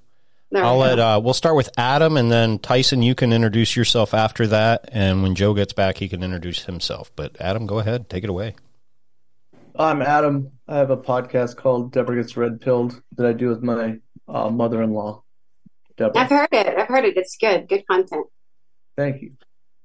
[0.57, 3.03] There I'll we let uh, we'll start with Adam, and then Tyson.
[3.03, 7.11] You can introduce yourself after that, and when Joe gets back, he can introduce himself.
[7.15, 8.55] But Adam, go ahead, take it away.
[9.79, 10.53] I'm Adam.
[10.67, 14.49] I have a podcast called Deborah Gets Red Pilled that I do with my uh,
[14.49, 15.23] mother-in-law,
[15.99, 16.23] Deborah.
[16.23, 16.79] I've heard it.
[16.79, 17.19] I've heard it.
[17.19, 17.69] It's good.
[17.69, 18.27] Good content.
[18.97, 19.33] Thank you.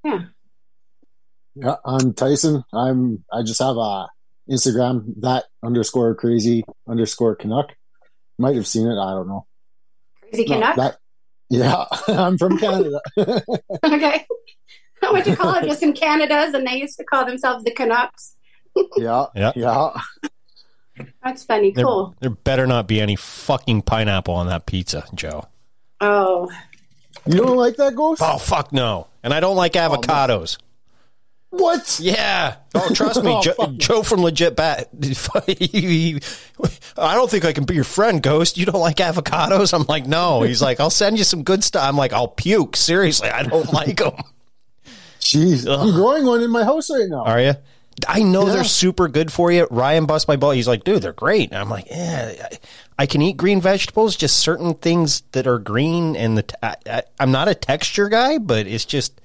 [0.05, 2.63] Yeah, I'm Tyson.
[2.73, 4.07] I'm I just have a
[4.49, 7.73] Instagram that underscore crazy underscore Canuck.
[8.39, 8.97] Might have seen it.
[8.97, 9.45] I don't know.
[10.33, 10.75] Crazy No, Canuck.
[10.77, 10.97] that
[11.49, 13.01] yeah, I'm from Canada.
[13.17, 14.25] okay.
[15.03, 18.35] I went to college just in Canada's, and they used to call themselves the Canucks.
[18.97, 19.51] yeah, Yeah.
[19.55, 19.89] yeah.
[21.23, 21.71] That's funny.
[21.71, 22.15] There, Cool.
[22.19, 25.45] there better not be any fucking pineapple on that pizza, Joe.
[25.99, 26.49] Oh,
[27.25, 28.21] You don't like that ghost?
[28.23, 29.07] Oh fuck no!
[29.23, 30.57] And I don't like oh, avocados.
[31.51, 31.99] What?
[32.01, 32.55] Yeah.
[32.73, 33.73] Oh, trust me, Oh, Joe.
[33.77, 34.89] Joe from Legit Bat.
[36.97, 38.57] I don't think I can be your friend, Ghost.
[38.57, 39.73] You don't like avocados?
[39.73, 40.41] I'm like, no.
[40.43, 41.83] He's like, I'll send you some good stuff.
[41.83, 42.75] I'm like, I'll puke.
[42.75, 44.15] Seriously, I don't like them.
[45.19, 45.87] Jeez, Ugh.
[45.89, 47.23] I'm growing one in my house right now.
[47.23, 47.53] Are you?
[48.07, 48.53] I know Yeah.
[48.53, 49.67] they're super good for you.
[49.69, 50.51] Ryan bust my ball.
[50.51, 51.51] He's like, dude, they're great.
[51.51, 52.57] And I'm like, yeah, I,
[52.99, 56.15] I can eat green vegetables, just certain things that are green.
[56.15, 59.19] And the t- I, I, I'm not a texture guy, but it's just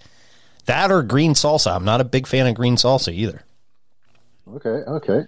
[0.66, 1.74] that or green salsa.
[1.74, 3.42] I'm not a big fan of green salsa either.
[4.54, 5.22] Okay, okay.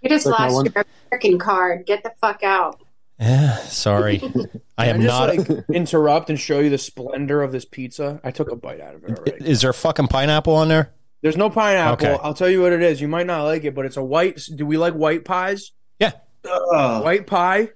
[0.00, 1.84] you just Like lost your American card.
[1.86, 2.80] Get the fuck out.
[3.20, 4.20] Yeah, sorry.
[4.78, 5.36] I am I just not.
[5.36, 8.20] like interrupt and show you the splendor of this pizza.
[8.24, 9.46] I took a bite out of it already.
[9.48, 10.92] Is there fucking pineapple on there?
[11.22, 12.06] There's no pineapple.
[12.08, 12.18] Okay.
[12.22, 13.00] I'll tell you what it is.
[13.00, 14.40] You might not like it, but it's a white.
[14.54, 15.72] Do we like white pies?
[15.98, 16.12] Yeah.
[16.44, 17.02] Ugh.
[17.02, 17.70] White pie,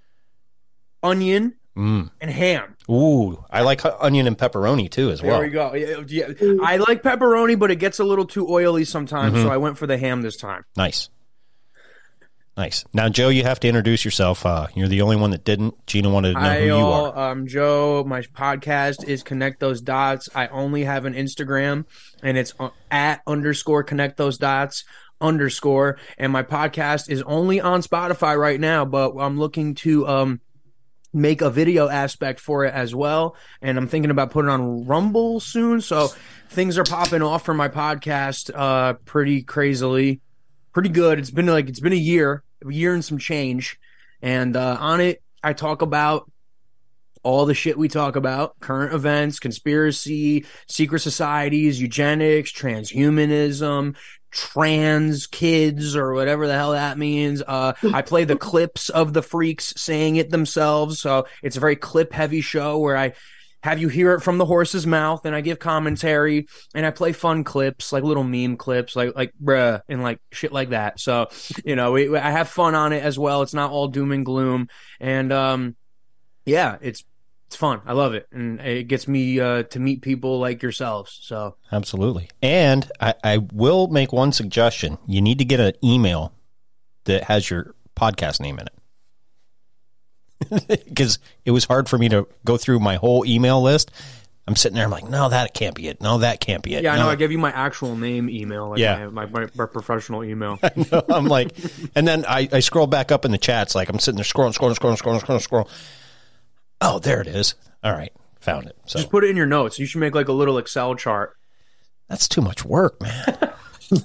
[1.03, 2.11] onion, Mm.
[2.21, 2.77] and ham.
[2.91, 5.39] Ooh, I like onion and pepperoni too as well.
[5.39, 5.75] There we go.
[6.09, 6.33] Yeah.
[6.63, 9.43] I like pepperoni, but it gets a little too oily sometimes, Mhm.
[9.45, 10.65] so I went for the ham this time.
[10.77, 11.09] Nice.
[12.57, 12.85] Nice.
[12.93, 14.45] Now, Joe, you have to introduce yourself.
[14.45, 15.75] Uh, you're the only one that didn't.
[15.87, 17.07] Gena wanted to know Hi, who you all.
[17.13, 17.31] are.
[17.31, 18.05] Um, Joe.
[18.07, 20.29] My podcast is Connect Those Dots.
[20.35, 21.87] I only have an Instagram,
[22.23, 24.85] and it's uh, at underscore Connect Those Dots
[25.23, 25.97] underscore.
[26.19, 30.41] And my podcast is only on Spotify right now, but I'm looking to um
[31.13, 33.37] make a video aspect for it as well.
[33.61, 35.81] And I'm thinking about putting on Rumble soon.
[35.81, 36.09] So
[36.51, 40.21] things are popping off for my podcast uh pretty crazily.
[40.73, 41.19] Pretty good.
[41.19, 43.79] It's been like it's been a year, a year and some change.
[44.23, 46.31] And uh on it I talk about
[47.23, 53.95] all the shit we talk about current events, conspiracy, secret societies, eugenics, transhumanism,
[54.31, 57.43] trans kids, or whatever the hell that means.
[57.47, 61.01] Uh, I play the clips of the freaks saying it themselves.
[61.01, 63.13] So it's a very clip heavy show where I
[63.63, 67.13] have you hear it from the horse's mouth and I give commentary and I play
[67.13, 70.99] fun clips, like little meme clips, like, like, bruh, and like shit like that.
[70.99, 71.29] So,
[71.65, 73.43] you know, we, I have fun on it as well.
[73.43, 74.69] It's not all doom and gloom.
[74.99, 75.77] And, um,
[76.47, 77.05] yeah, it's
[77.51, 77.81] it's fun.
[77.85, 81.19] I love it, and it gets me uh, to meet people like yourselves.
[81.21, 82.31] So Absolutely.
[82.41, 84.99] And I, I will make one suggestion.
[85.09, 86.33] You need to get an email
[87.07, 88.75] that has your podcast name in it.
[90.89, 93.91] Because it was hard for me to go through my whole email list.
[94.47, 96.01] I'm sitting there, I'm like, no, that can't be it.
[96.01, 96.83] No, that can't be it.
[96.85, 97.05] yeah, I know.
[97.05, 97.11] No.
[97.11, 99.09] I gave you my actual name email, like Yeah.
[99.09, 100.59] my, my, my professional email.
[101.09, 101.55] I'm like,
[101.97, 104.57] and then I, I scroll back up in the chats, like I'm sitting there scrolling,
[104.57, 105.69] scrolling, scrolling, scrolling, scrolling, scrolling.
[106.81, 107.55] Oh, there it is.
[107.83, 108.77] All right, found it.
[108.87, 109.79] So Just put it in your notes.
[109.79, 111.37] You should make like a little Excel chart.
[112.09, 113.53] that's too much work, man.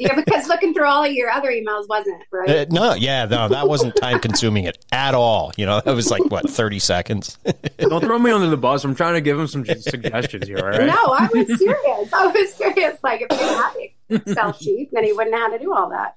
[0.00, 2.50] Yeah, because looking through all of your other emails wasn't right.
[2.50, 5.52] Uh, no, yeah, no, that wasn't time consuming it at all.
[5.56, 7.38] You know, that was like what 30 seconds.
[7.78, 8.84] Don't throw me under the bus.
[8.84, 10.58] I'm trying to give him some suggestions here.
[10.58, 10.86] All right.
[10.86, 12.12] No, I was serious.
[12.12, 12.98] I was serious.
[13.02, 13.72] Like if they had
[14.10, 16.16] an Excel sheet, then he wouldn't have had to do all that.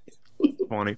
[0.67, 0.97] Funny.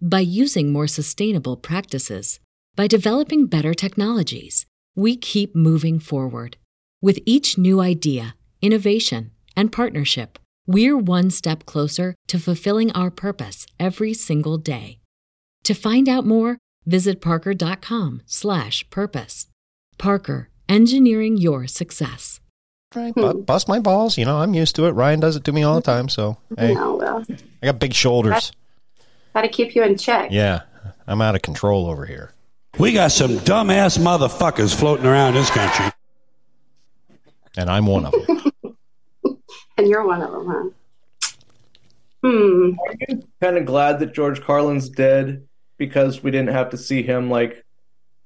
[0.00, 2.38] by using more sustainable practices,
[2.74, 4.66] by developing better technologies.
[4.94, 6.56] We keep moving forward.
[7.02, 13.66] With each new idea, innovation, and partnership, we're one step closer to fulfilling our purpose
[13.78, 14.98] every single day.
[15.64, 19.46] To find out more, visit parker.com/purpose.
[19.98, 22.40] Parker, engineering your success.
[22.94, 24.16] Right, bu- bust my balls.
[24.16, 24.92] You know, I'm used to it.
[24.92, 26.08] Ryan does it to me all the time.
[26.08, 27.24] So hey, No, well,
[27.62, 28.52] I got big shoulders.
[29.36, 30.30] Got to keep you in check.
[30.30, 30.62] Yeah,
[31.06, 32.32] I'm out of control over here.
[32.78, 35.92] We got some dumbass motherfuckers floating around this country.
[37.56, 38.52] And I'm one of them.
[39.78, 40.72] And you're one of them,
[41.22, 41.30] huh?
[42.24, 42.70] Hmm.
[43.42, 45.46] Kind of glad that George Carlin's dead
[45.76, 47.62] because we didn't have to see him like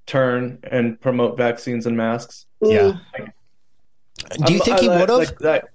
[0.07, 2.47] turn and promote vaccines and masks.
[2.63, 2.93] Yeah.
[3.17, 5.11] Do you I'm- think he would have?
[5.11, 5.71] Like, that,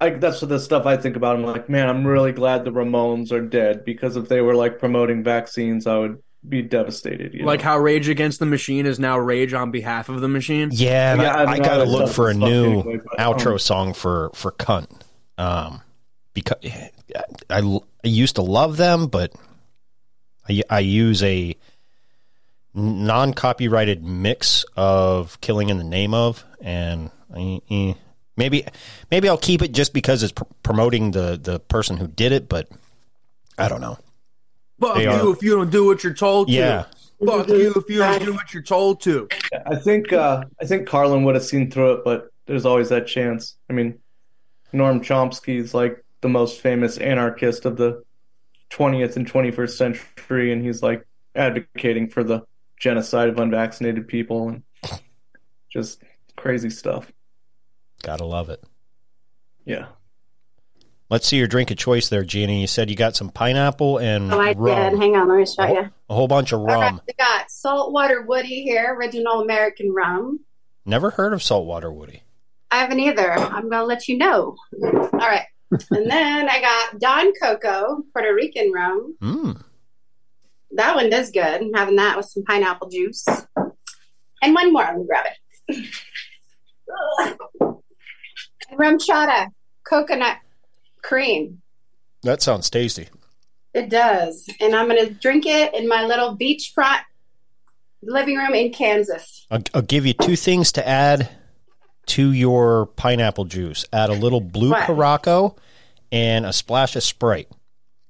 [0.00, 1.36] I, that's the stuff I think about.
[1.36, 4.78] I'm like, man, I'm really glad the Ramones are dead because if they were like
[4.78, 7.34] promoting vaccines, I would be devastated.
[7.34, 7.64] You Like know?
[7.64, 10.70] how Rage Against the Machine is now Rage on behalf of the machine.
[10.72, 13.92] yeah, Yeah, I, I I gotta look for a new anyway, but, outro um, song
[13.94, 14.88] for for cunt.
[15.36, 15.82] Um,
[16.32, 16.56] because
[17.50, 19.32] I, I used to love them, but
[20.48, 21.56] I I use a
[22.74, 27.94] non copyrighted mix of "Killing in the Name of," and I, eh,
[28.40, 28.64] maybe
[29.10, 32.48] maybe I'll keep it just because it's pr- promoting the the person who did it,
[32.48, 32.68] but
[33.58, 33.98] I don't know.
[34.80, 36.86] Fuck They you are- if you don't do what you're told Yeah,
[37.20, 37.26] to.
[37.26, 39.28] Fuck you if you don't do what you're told to.
[39.66, 43.06] I think uh, I think Carlin would have seen through it, but there's always that
[43.06, 43.56] chance.
[43.68, 43.98] I mean,
[44.72, 48.02] Noam Chomsky is like the most famous anarchist of the
[48.70, 52.40] 20th and 21st century, and he's like advocating for the
[52.78, 54.62] genocide of unvaccinated people and
[55.70, 56.02] just
[56.36, 57.12] crazy stuff.
[58.02, 58.62] Gotta love it.
[59.64, 59.86] Yeah.
[61.10, 62.60] Let's see your drink of choice there, Jeannie.
[62.60, 64.92] You said you got some pineapple and Oh, I rum.
[64.92, 64.98] did.
[65.00, 65.90] Hang on, let me show a, you.
[66.08, 67.00] a whole bunch of All right, rum.
[67.06, 70.40] we got saltwater woody here, original American rum.
[70.86, 72.22] Never heard of saltwater woody.
[72.70, 73.32] I haven't either.
[73.32, 74.56] I'm gonna let you know.
[74.82, 75.46] All right,
[75.90, 79.16] and then I got Don Coco, Puerto Rican rum.
[79.20, 79.62] Mm.
[80.72, 81.42] That one does good.
[81.60, 83.26] I'm having that with some pineapple juice.
[84.42, 84.84] And one more.
[84.84, 85.26] Let me grab
[85.68, 85.86] it.
[88.72, 89.48] RumChata,
[89.84, 90.38] coconut
[91.02, 91.60] cream.
[92.22, 93.08] That sounds tasty.
[93.72, 94.48] It does.
[94.60, 97.00] And I'm going to drink it in my little beachfront
[98.02, 99.46] living room in Kansas.
[99.50, 101.28] I'll, I'll give you two things to add
[102.06, 103.84] to your pineapple juice.
[103.92, 104.82] Add a little blue What?
[104.86, 105.56] Curaçao
[106.10, 107.48] and a splash of Sprite,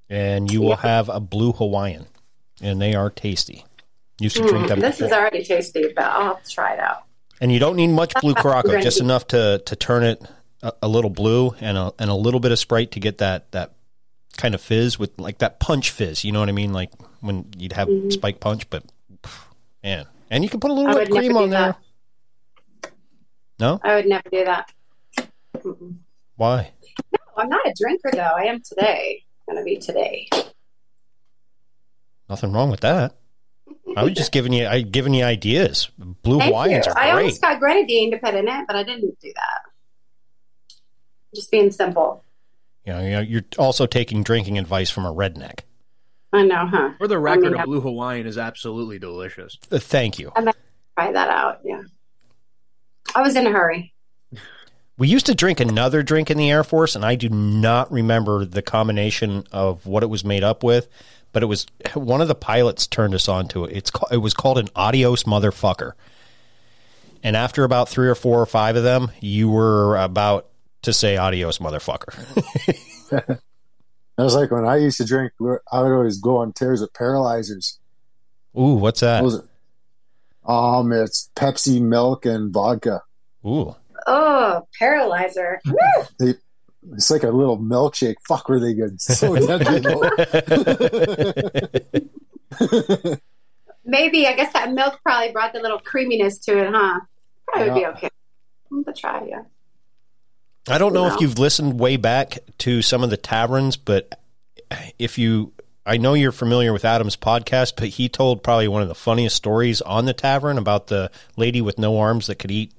[0.08, 0.76] and you will Yeah.
[0.82, 2.06] have a blue Hawaiian,
[2.62, 3.66] and they are tasty.
[4.18, 4.80] Used to drink Mm, them.
[4.80, 5.06] this before.
[5.08, 7.04] is already tasty, but I'll try it out.
[7.42, 10.22] and you don't need much blue Curaçao, just enough to to turn it
[10.62, 13.50] a, a little blue, and a and a little bit of Sprite to get that
[13.52, 13.72] that
[14.36, 16.24] kind of fizz with like that punch fizz.
[16.24, 16.72] You know what I mean?
[16.72, 16.90] Like
[17.20, 18.12] when you'd have Mhm.
[18.12, 18.84] spike punch, but
[19.82, 21.76] man, and you can put a little whipped cream on there.
[22.82, 22.90] that.
[23.58, 24.70] No, I would never do that.
[25.58, 25.96] Mm-mm.
[26.36, 26.70] why?
[27.12, 28.20] No, I'm not a drinker, though.
[28.36, 29.22] I am today.
[29.48, 30.28] I'm going to be today.
[32.28, 33.16] Nothing wrong with that.
[33.96, 35.90] I was just giving you I giving you ideas.
[35.98, 36.92] Blue Thank Hawaiians you.
[36.92, 37.20] are I great.
[37.22, 39.69] almost got grenadine to put in it, but I didn't do that.
[41.34, 42.24] Just being simple.
[42.84, 45.60] you know, you know, you're also taking drinking advice from a redneck.
[46.32, 46.92] I know, huh?
[46.98, 49.58] For the record, mean, a blue Hawaiian is absolutely delicious.
[49.70, 50.32] Uh, thank you.
[50.36, 50.54] I might
[50.96, 51.60] try that out.
[51.64, 51.82] Yeah.
[53.14, 53.92] I was in a hurry.
[54.96, 58.44] We used to drink another drink in the Air Force, and I do not remember
[58.44, 60.88] the combination of what it was made up with.
[61.32, 63.74] But it was one of the pilots turned us on to it.
[63.76, 65.92] It's ca- it was called an adios motherfucker.
[67.22, 70.49] And after about three or four or five of them, you were about
[70.82, 72.14] to say adios motherfucker.
[74.18, 75.32] I was like when I used to drink.
[75.72, 77.78] I would always go on tears of paralyzers.
[78.58, 79.22] Ooh, what's that?
[79.22, 79.48] What was?
[80.46, 83.02] Um, it's Pepsi, milk, and vodka.
[83.46, 83.74] Ooh,
[84.06, 85.60] Oh, paralyzer.
[86.94, 88.14] It's like a little milkshake.
[88.26, 88.98] Fuck, were they good?
[89.02, 89.84] So tempting.
[93.84, 97.00] Maybe I guess that milk probably brought the little creaminess to it, huh?
[97.46, 98.08] Probably would be okay.
[98.70, 99.42] I'm gonna try, yeah.
[100.68, 104.18] I don't know if you've listened way back to some of the taverns, but
[104.98, 105.52] if you,
[105.86, 109.36] I know you're familiar with Adam's podcast, but he told probably one of the funniest
[109.36, 112.72] stories on the tavern about the lady with no arms that could eat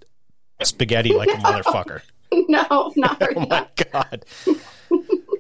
[0.64, 2.02] spaghetti like a motherfucker.
[2.32, 4.26] no, not heard Oh my god!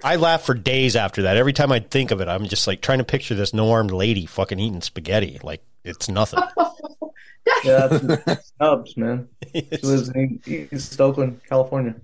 [0.03, 1.37] I laugh for days after that.
[1.37, 3.91] Every time I think of it, I'm just like trying to picture this no armed
[3.91, 6.39] lady fucking eating spaghetti like it's nothing.
[7.63, 9.27] Yeah, that's Snubs, man.
[9.53, 11.95] She lives in East Oakland, California.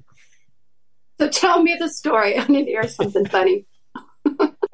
[1.20, 2.38] So tell me the story.
[2.40, 3.66] I need to hear something funny.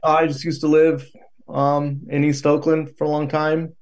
[0.04, 1.10] I just used to live
[1.48, 3.76] um, in East Oakland for a long time,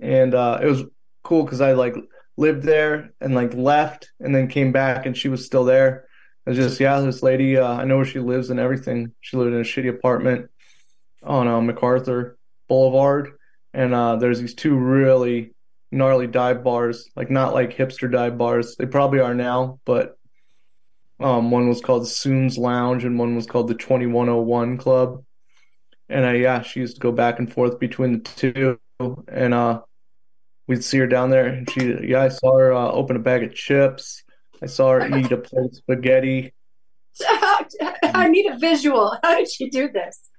[0.00, 0.84] and uh, it was
[1.24, 1.96] cool because I like
[2.36, 6.06] lived there and like left and then came back, and she was still there.
[6.46, 7.56] It was just yeah, this lady.
[7.56, 9.12] Uh, I know where she lives and everything.
[9.20, 10.50] She lived in a shitty apartment
[11.22, 12.38] on uh, MacArthur
[12.68, 13.32] Boulevard,
[13.74, 15.54] and uh, there's these two really
[15.90, 18.76] gnarly dive bars, like not like hipster dive bars.
[18.76, 20.16] They probably are now, but
[21.20, 25.22] um, one was called Soon's Lounge and one was called the 2101 Club.
[26.08, 28.78] And uh, yeah, she used to go back and forth between the two.
[29.28, 29.82] And uh,
[30.66, 31.46] we'd see her down there.
[31.46, 34.24] And she, yeah, I saw her uh, open a bag of chips.
[34.62, 36.52] I saw her eat a plate of spaghetti.
[37.22, 39.16] I need a visual.
[39.22, 40.29] How did she do this?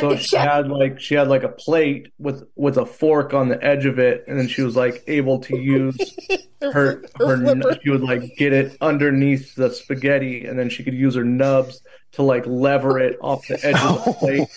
[0.00, 0.48] So she chef?
[0.48, 3.98] had like she had like a plate with with a fork on the edge of
[3.98, 5.96] it, and then she was like able to use
[6.62, 11.14] her her she would like get it underneath the spaghetti, and then she could use
[11.14, 11.82] her nubs
[12.12, 14.48] to like lever it off the edge of the plate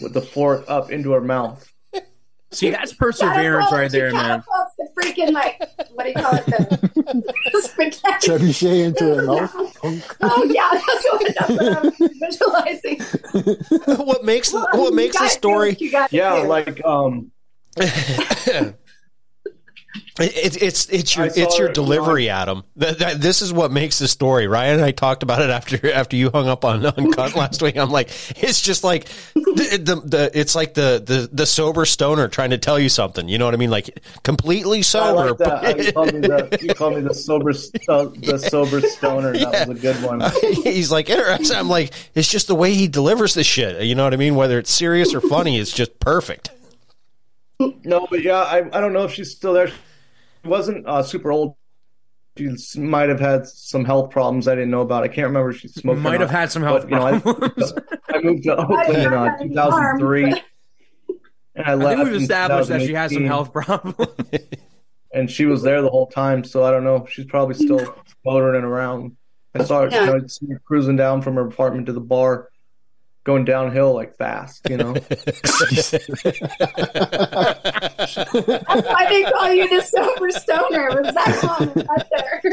[0.00, 1.71] with the fork up into her mouth.
[2.52, 4.42] See, that's perseverance Catapults- right there, she man.
[4.42, 5.58] catapults The freaking like
[5.94, 6.44] what do you call it?
[6.46, 8.28] The spaghetti.
[8.28, 9.76] Trebuchet into her mouth.
[10.20, 13.00] Oh yeah, that's what, that's what I'm
[13.80, 14.06] visualizing.
[14.06, 16.48] what makes Well, what makes the story what you gotta Yeah, do.
[16.48, 17.30] like um
[20.20, 22.64] It, it's it's your it's your it, delivery, Adam.
[22.76, 24.46] That, that, this is what makes the story.
[24.46, 27.62] Ryan and I talked about it after after you hung up on on cunt last
[27.62, 27.78] week.
[27.78, 32.28] I'm like, it's just like the, the, the it's like the, the the sober stoner
[32.28, 33.26] trying to tell you something.
[33.26, 33.70] You know what I mean?
[33.70, 35.30] Like completely I sober.
[35.30, 35.62] like that.
[35.72, 39.32] Oh, you call me the, you me the sober, sto- the sober stoner.
[39.32, 40.20] That was a good one.
[40.62, 41.56] He's like interesting.
[41.56, 43.82] I'm like, it's just the way he delivers the shit.
[43.82, 44.34] You know what I mean?
[44.34, 46.50] Whether it's serious or funny, it's just perfect.
[47.84, 49.70] No, but yeah, I, I don't know if she's still there.
[50.42, 51.56] She wasn't uh, super old.
[52.36, 55.02] She might have had some health problems I didn't know about.
[55.02, 55.98] I can't remember if she smoked.
[55.98, 56.38] or Might have not.
[56.40, 57.72] had some health But, you know, I- problems.
[58.08, 61.98] I moved to Oakland in uh, 2003, and I left.
[62.00, 63.96] I think we've established that she has some health problems.
[65.12, 66.42] and she was there the whole time.
[66.44, 67.06] So I don't know.
[67.08, 69.16] She's probably still motoring around.
[69.54, 70.00] I saw her, Yeah.
[70.00, 72.48] you know, her cruising down from her apartment to the bar,
[73.24, 74.68] going downhill like fast.
[74.68, 75.26] You know, That's
[78.66, 81.02] why they call you the sober stoner.
[81.02, 82.40] Was that comment right there?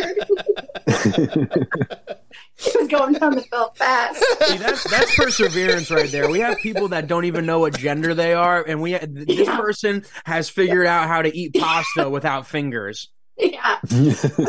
[2.57, 4.23] he was going down the hill fast.
[4.47, 6.29] See, that's that's perseverance right there.
[6.29, 9.57] We have people that don't even know what gender they are, and we this Yeah.
[9.57, 13.09] person has figured out how to eat pasta without fingers.
[13.41, 13.61] Yeah.
[13.63, 13.79] I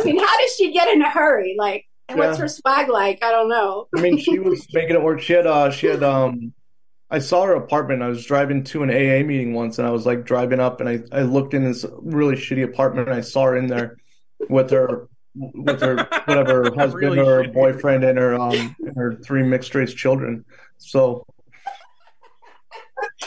[0.04, 1.54] mean, how does she get in a hurry?
[1.56, 3.22] Like, and what's her swag like?
[3.22, 3.88] I don't know.
[3.96, 5.20] I mean, she was making it work.
[5.20, 6.52] She had, uh, she had, um,
[7.10, 8.02] I saw her apartment.
[8.02, 10.88] I was driving to an AA meeting once, and I was like driving up, and
[10.88, 13.96] I, I looked in this really shitty apartment, and I saw her in there
[14.48, 15.96] with her, with her
[16.26, 17.52] whatever her husband Really or her shitty.
[17.54, 20.44] boyfriend and her, um, and her three mixed race children.
[20.78, 21.24] So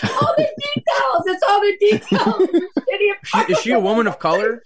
[0.01, 1.23] All the details.
[1.25, 2.63] It's all the details.
[3.25, 4.63] She- is she a woman of color?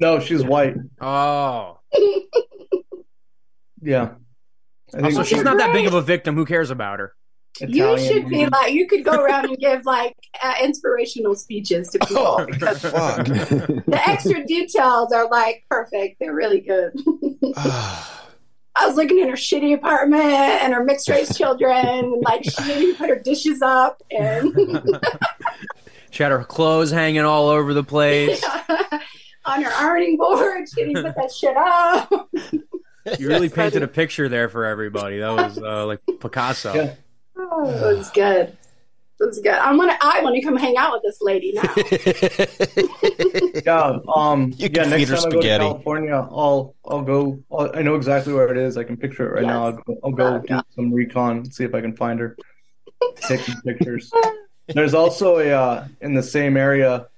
[0.00, 0.74] No, she's white.
[1.00, 1.78] Oh,
[3.82, 4.14] Yeah,
[4.94, 6.34] I think so she's not that big of a victim.
[6.34, 7.12] Who cares about her?
[7.60, 11.98] You should be like, you could go around and give like uh, inspirational speeches to
[12.00, 12.36] people.
[12.38, 13.26] Oh, because fuck.
[13.26, 16.18] the extra details are like perfect.
[16.20, 16.92] They're really good.
[18.78, 22.62] I was looking at her shitty apartment and her mixed race children, and like she
[22.64, 24.54] didn't put her dishes up, and
[26.10, 28.42] She had her clothes hanging all over the place.
[29.44, 32.28] on her ironing board, she didn't put that shit up.
[33.18, 35.18] You really painted a picture there for everybody.
[35.18, 36.74] That was uh, like Picasso.
[36.74, 36.94] Yeah.
[37.36, 38.56] Oh, it was good.
[39.18, 39.54] It was good.
[39.54, 39.96] I want to.
[40.00, 41.62] I want to come hang out with this lady now.
[43.64, 44.68] Yeah, um, You yeah.
[44.68, 45.48] can Next feed her time I go to.
[45.48, 47.42] California, I'll I'll go.
[47.50, 48.76] I'll, I know exactly where it is.
[48.76, 49.48] I can picture it right Yes.
[49.48, 49.64] now.
[49.64, 50.60] I'll go, I'll go Oh, do yeah.
[50.74, 52.36] some recon, see if I can find her,
[53.16, 54.10] take some pictures.
[54.68, 57.08] There's also a uh, in the same area.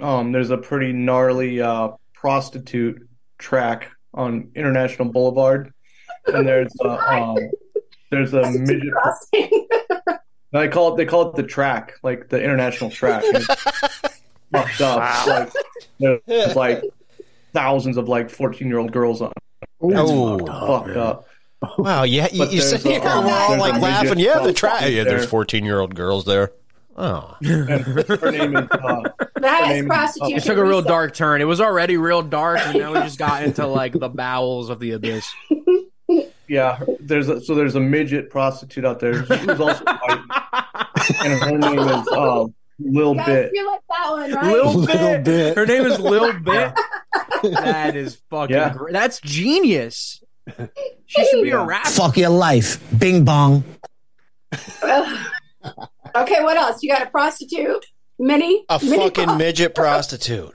[0.00, 5.72] Um, there's a pretty gnarly uh, prostitute track on International Boulevard,
[6.26, 7.36] and there's a um,
[8.10, 8.92] there's a midget.
[8.92, 9.68] Crossing.
[10.50, 13.22] They call it they call it the track, like the international track.
[13.22, 13.46] And it's
[14.50, 15.26] fucked up.
[15.26, 15.52] Like,
[16.26, 16.82] there's like
[17.52, 19.30] thousands of like 14 year old girls on.
[19.82, 20.38] Oh.
[20.38, 21.26] Fucked up.
[21.76, 24.18] Wow, yeah, you, But you sit here a- and we're all like laughing.
[24.20, 24.90] Yeah, the track.
[24.90, 26.52] Yeah, there's 14 year old girls there.
[26.96, 29.02] Oh, And her name is uh,
[29.42, 30.36] That is name- prostitution.
[30.38, 31.40] It took a real dark turn.
[31.40, 34.80] It was already real dark, and now we just got into like the bowels of
[34.80, 35.30] the abyss.
[36.48, 36.80] yeah.
[37.00, 40.20] There's a, so there's a midget prostitute out there who's also white,
[41.24, 42.44] and her name is uh,
[42.80, 43.50] Lil Yes, Bit.
[43.54, 44.44] you like that one, right?
[44.52, 45.24] Lil Little Bit.
[45.24, 45.56] bit.
[45.56, 46.72] Her name is Lil Bit.
[47.42, 48.72] That is fucking Yeah.
[48.72, 48.92] great.
[48.92, 50.22] That's genius.
[51.06, 51.66] She should be a Yeah.
[51.66, 51.90] rapper.
[51.90, 52.80] Fuck your life.
[52.98, 53.64] Bing bong.
[56.14, 56.82] okay, what else?
[56.82, 57.84] You got a prostitute,
[58.18, 60.54] mini, a mini fucking pop- midget prostitute.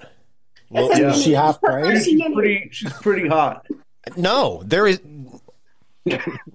[0.69, 1.11] Well, Yeah.
[1.11, 2.05] Is she half Her price?
[2.05, 2.69] She's pretty.
[2.71, 3.65] She's pretty hot.
[4.17, 4.99] no, there is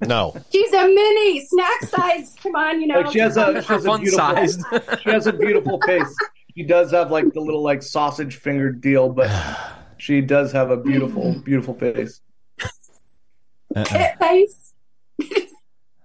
[0.01, 0.37] no.
[0.53, 2.35] She's a mini snack size.
[2.43, 3.01] Come on, you know.
[3.01, 4.61] Like she has a, she has a fun beautiful, sized.
[5.03, 6.15] she has a beautiful face.
[6.57, 9.31] She does have like the little like sausage finger deal, but
[9.99, 12.21] she does have a beautiful, beautiful face.
[13.85, 14.75] Tit face.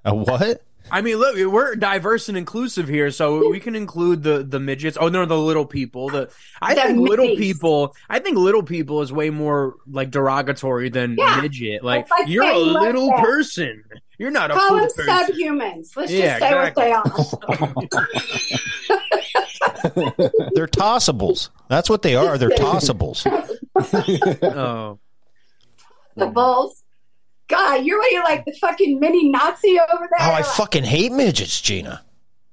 [0.05, 0.61] A what?
[0.93, 4.95] I mean, look, we're diverse and inclusive here, so we can include the the midgets.
[5.01, 6.07] Oh no, the little people.
[6.09, 6.29] The
[6.61, 7.95] I The think little people.
[8.09, 11.41] I think little people is way more like derogatory than Yeah.
[11.41, 11.83] midget.
[11.83, 13.21] Like, It's like you're a little than.
[13.21, 13.83] person.
[14.19, 15.35] You're not a Call full them person.
[15.35, 15.97] subhumans.
[15.97, 16.91] Let's Yeah, just say exactly.
[16.91, 18.03] what they
[20.39, 20.49] are.
[20.53, 21.49] They're tossables.
[21.69, 22.37] That's what they are.
[22.37, 23.25] They're tossables.
[24.43, 24.99] Oh,
[26.15, 26.82] the bulls.
[27.47, 30.27] God, you're what you like the fucking mini Nazi over there.
[30.27, 32.01] Oh, I Like, fucking hate midgets, Gena.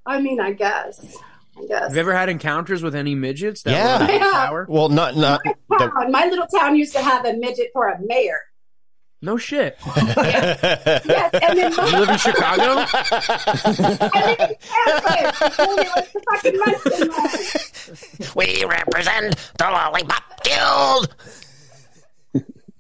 [0.07, 1.17] I mean, I guess.
[1.57, 1.83] I guess.
[1.85, 3.63] have you ever had encounters with any midgets?
[3.63, 4.07] That Yeah.
[4.07, 4.33] were Yeah.
[4.47, 4.67] power?
[4.69, 5.41] Well, not not.
[5.45, 6.11] The, Town.
[6.11, 8.41] My little town used to have a midget for a mayor.
[9.23, 9.77] No shit.
[9.87, 12.87] Yes, and then You live in Chicago?
[12.89, 15.51] I live in Kansas.
[15.59, 17.09] And it was the fucking Munchkin
[18.27, 18.33] Man.
[18.35, 21.15] we represent the Lollipop Guild.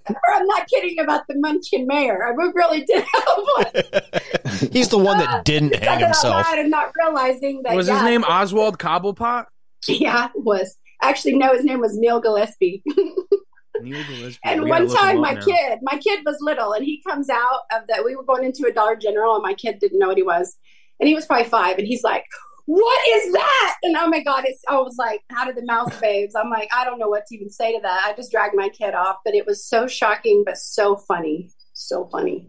[0.09, 2.27] Or I'm not kidding about the Munchkin Mayor.
[2.27, 4.71] I really did have one.
[4.73, 6.47] He's the one that uh, didn't Said hang it out himself.
[6.47, 9.47] loud and not realizing that Was yeah, his name Oswald Cobblepot?
[9.87, 11.53] Yeah, it was actually no.
[11.55, 12.83] His name was Neil Gillespie.
[13.81, 14.39] Neil Gillespie.
[14.45, 15.45] And We one time, my now.
[15.45, 18.05] kid, my kid was little, and he comes out of that.
[18.05, 20.57] We were going into a Dollar General, and my kid didn't know what he was,
[20.99, 22.25] and he was probably five, and he's like,
[22.71, 24.63] "What is that?" And oh my god, it's.
[24.69, 27.35] I was like, "How did the mouse babes?" I'm like, I don't know what to
[27.35, 28.05] even say to that.
[28.07, 32.09] I just dragged my kid off, but it was so shocking, but so funny, so
[32.13, 32.49] funny.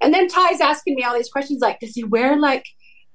[0.00, 2.66] And then Ty's asking me all these questions, like, "Does he wear like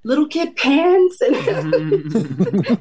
[0.05, 2.73] little kid pants?" And mm-hmm.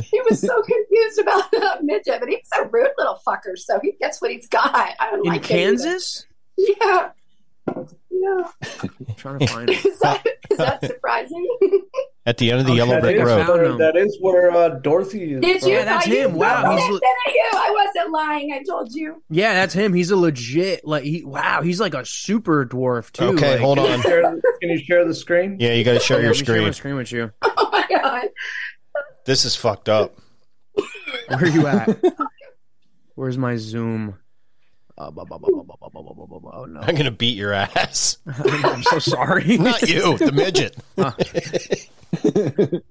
[0.02, 3.92] he was so confused about the midget, but he's a rude little fucker, so he
[4.00, 4.74] gets what he's got.
[4.74, 5.42] I don't In like.
[5.42, 6.26] Kansas?
[6.58, 7.10] Yeah.
[8.10, 8.44] Yeah.
[8.82, 9.84] I'm trying to find it.
[9.84, 11.46] Is that, is that surprising?
[12.26, 13.46] At the end of the Oh, yellow brick road.
[13.46, 13.78] found him.
[13.78, 15.40] that is where uh, Dorothy is.
[15.40, 15.68] Did from.
[15.70, 15.74] you?
[15.76, 16.34] Yeah, that's you him.
[16.34, 17.00] Wow, he's that, li-
[17.34, 17.44] you?
[17.54, 18.52] I wasn't lying.
[18.52, 19.22] I told you.
[19.30, 19.94] Yeah, that's him.
[19.94, 23.24] He's a legit like he wow, he's like a super dwarf too.
[23.24, 24.02] Okay, like- hold Can you on.
[24.02, 24.22] share
[24.60, 25.56] Can you share the screen?
[25.58, 26.72] Yeah, you got to share your let me share my screen.
[26.72, 27.32] screen with you.
[27.42, 28.28] Oh my god.
[29.24, 30.16] This is fucked up.
[30.74, 31.98] Where are you at?
[33.14, 34.18] Where's my Zoom?
[35.00, 36.80] oh, no.
[36.80, 38.18] I'm going to beat your ass.
[38.26, 39.56] I'm so sorry.
[39.58, 40.76] Not you, the midget.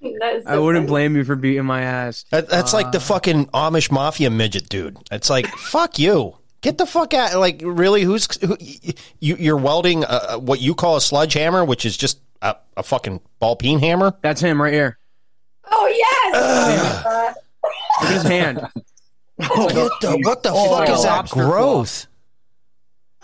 [0.00, 0.86] So I wouldn't funny.
[0.86, 2.24] blame you for beating my ass.
[2.30, 3.00] That, that's uh, like the uh.
[3.00, 4.96] fucking Amish mafia midget dude.
[5.10, 6.36] It's like fuck you.
[6.60, 7.36] Get the fuck out!
[7.38, 8.56] Like really, who's who,
[9.20, 9.52] you?
[9.52, 13.56] are welding a, what you call a sledgehammer, which is just a, a, fucking ball
[13.56, 14.14] peen hammer.
[14.22, 14.98] That's him right here.
[15.70, 16.34] Oh yes.
[16.34, 17.32] Uh,
[18.00, 18.68] Look at his hand.
[19.40, 21.44] Oh, what the, what the Oh, fuck is that lobster claw.
[21.50, 22.06] growth?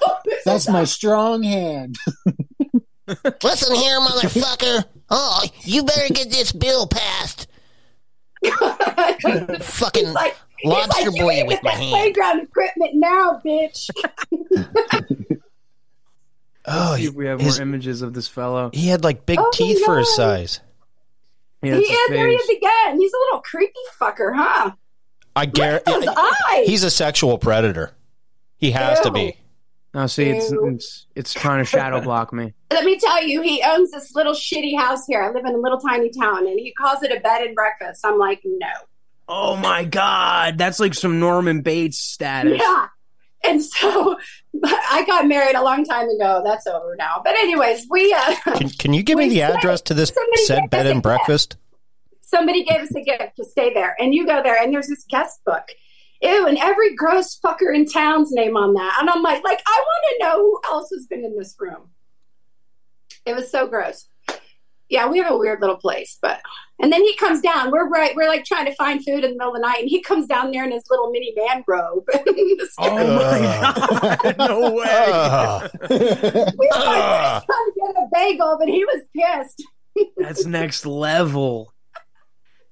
[0.44, 1.96] That's my strong hand.
[3.42, 4.84] Listen here, motherfucker.
[5.10, 7.48] Oh, you better get this bill passed.
[9.60, 11.90] Fucking He's like, lobster he's like, boy you with get my that hand.
[11.90, 13.90] playground equipment now, bitch.
[16.66, 18.70] Oh, he, we have his- more images of this fellow.
[18.72, 20.60] he had like big Oh, teeth for his size.
[21.62, 22.08] Yeah, he that's his is.
[22.10, 22.48] There he face.
[22.48, 22.98] is again.
[23.00, 24.70] He's a little creepy fucker, huh?
[25.36, 26.20] I Look at those guarantee
[26.52, 26.66] eyes.
[26.66, 27.92] he's a sexual predator.
[28.56, 29.36] He has to be.
[29.92, 32.52] Now see, it's, it's it's trying to shadow block me.
[32.72, 35.22] Let me tell you, he owns this little shitty house here.
[35.22, 38.04] I live in a little tiny town, and he calls it a bed and breakfast.
[38.04, 38.66] I'm like, no.
[39.28, 42.60] Oh my god, that's like some Norman Bates status.
[42.60, 42.88] Yeah.
[43.46, 44.16] And so
[44.64, 46.42] I got married a long time ago.
[46.44, 47.20] That's over now.
[47.22, 50.12] But anyways, we uh Can, can you give me the address to this
[50.46, 51.02] said bed and gift.
[51.02, 51.56] breakfast?
[52.26, 55.04] Somebody gave us a gift to stay there, and you go there, and there's this
[55.08, 55.64] guest book.
[56.22, 58.96] Ew, and every gross fucker in town's name on that.
[58.98, 61.90] And I'm like, like, I want to know who else has been in this room.
[63.26, 64.08] It was so gross.
[64.88, 66.40] Yeah, we have a weird little place, but
[66.80, 67.70] and then he comes down.
[67.70, 69.88] We're right, we're like trying to find food in the middle of the night, and
[69.88, 72.04] he comes down there in his little mini man robe.
[72.78, 74.84] Oh my god, no way.
[74.86, 75.70] Ugh.
[75.90, 77.44] we were like, Ugh.
[77.46, 79.62] trying to get a bagel, but he was pissed.
[80.16, 81.73] That's next level.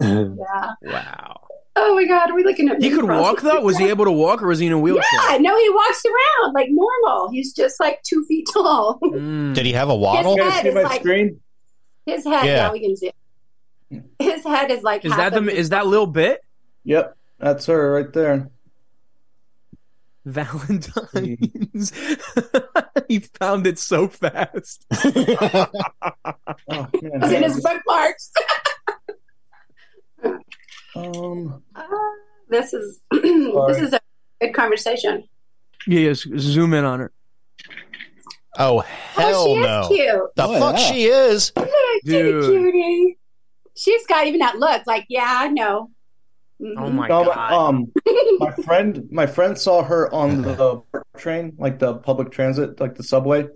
[0.39, 0.71] Yeah.
[0.83, 1.41] Wow.
[1.75, 3.61] Oh my god, are we looking at He could walk though?
[3.63, 5.03] Was he able to walk or was he in a wheelchair?
[5.31, 7.31] Yeah, no, he walks around like normal.
[7.31, 8.99] He's just like two feet tall.
[9.03, 9.55] Mm.
[9.55, 10.37] Did he have a waddle?
[10.37, 11.41] His You guys head see is my like screen?
[12.05, 12.45] his head.
[12.45, 12.57] Yeah.
[12.57, 13.13] Yeah, we can see.
[14.19, 15.05] His head is like.
[15.05, 16.41] Is half that the is that little Bit?
[16.85, 18.51] Yep, that's her right there.
[20.25, 21.93] Valentine's.
[23.09, 24.85] he found it so fast.
[24.93, 25.69] Oh,
[26.69, 26.89] man.
[27.23, 28.31] It's in his bookmarks.
[30.97, 31.82] Um, Uh,
[32.49, 34.01] this is this is a
[34.40, 35.24] good conversation.
[35.86, 37.12] Yes, zoom in on her.
[38.59, 39.80] Oh oh, hell she no!
[39.80, 40.22] is cute.
[40.36, 40.84] The Oh, fuck yeah.
[40.93, 41.53] she is?
[42.05, 42.45] Dude.
[42.45, 43.18] cutie.
[43.74, 44.86] She's got even that look.
[44.86, 45.90] Like, yeah, I know.
[46.61, 46.74] Mhm.
[46.76, 47.53] Oh my no, god.
[47.53, 47.90] um,
[48.38, 50.82] my friend, my friend saw her on the
[51.16, 53.49] train, like the public transit, like the subway,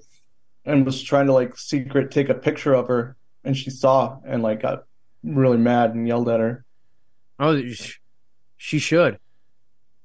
[0.64, 4.42] and was trying to like secret take a picture of her, and she saw and
[4.42, 4.84] like got
[5.22, 6.64] really mad and yelled at her.
[7.38, 7.60] Oh,
[8.56, 9.18] she should.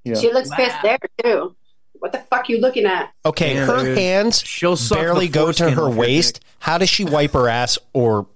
[0.03, 1.55] Yeah, She looks pissed there too.
[1.93, 3.11] What the fuck you looking at?
[3.23, 3.97] Okay, Yeah, her dude.
[3.97, 6.39] hands She'll barely go to her off your waist.
[6.59, 8.27] How does she wipe her ass or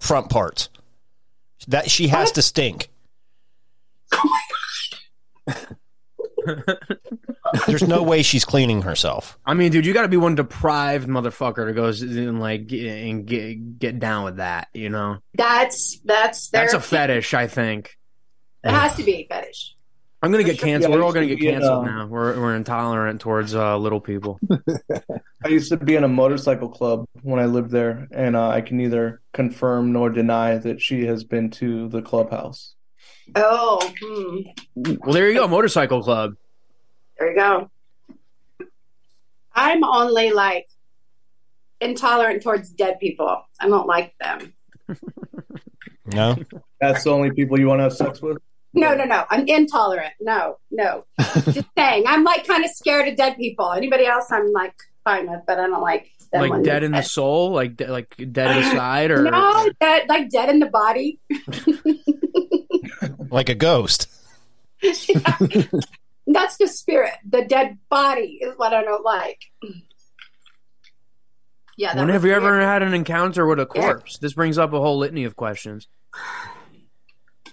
[0.00, 0.68] front parts?
[1.68, 2.88] That she has to stink.
[4.12, 4.28] Oh
[7.66, 9.38] There's no way she's cleaning herself.
[9.44, 12.86] I mean, dude, you got to be one deprived motherfucker to go and like get,
[12.86, 14.68] and get get down with that.
[14.72, 17.34] You know, That's that's their, that's a fetish.
[17.34, 17.97] I think.
[18.64, 19.74] It has to be a fetish.
[20.20, 20.92] I'm gonna get canceled.
[20.92, 22.06] Yeah, We're all gonna to get be in, canceled uh, now.
[22.06, 24.40] We're we're intolerant towards uh, little people.
[25.44, 28.60] I used to be in a motorcycle club when I lived there, and uh, I
[28.60, 32.74] can neither confirm nor deny that she has been to the clubhouse.
[33.36, 34.38] Oh, hmm.
[34.74, 36.34] Well, there you go, motorcycle club.
[37.18, 37.70] there you go.
[39.54, 40.66] I'm only like
[41.80, 43.44] intolerant towards dead people.
[43.60, 44.52] I don't like them.
[46.12, 46.36] No,
[46.80, 48.38] That's the only people you want to have sex with.
[48.74, 49.24] No, no, no.
[49.30, 50.12] I'm intolerant.
[50.20, 51.04] No, no.
[51.20, 52.04] Just saying.
[52.06, 53.72] I'm like kind of scared of dead people.
[53.72, 57.02] Anybody else, I'm like fine with, but I don't like them Like dead in the
[57.02, 61.18] soul, like de- like dead inside, or No, dead, like dead in the body.
[63.30, 64.08] like a ghost.
[64.82, 67.14] That's the spirit.
[67.28, 69.40] The dead body is what I don't like.
[71.78, 71.94] Yeah.
[71.94, 73.80] that when have you ever had an encounter with a Yeah.
[73.82, 74.18] corpse?
[74.18, 75.88] This brings up a whole litany of questions.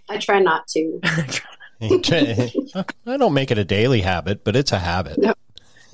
[0.09, 0.99] I try not to.
[1.81, 5.17] I don't make it a daily habit, but it's a habit.
[5.17, 5.33] No.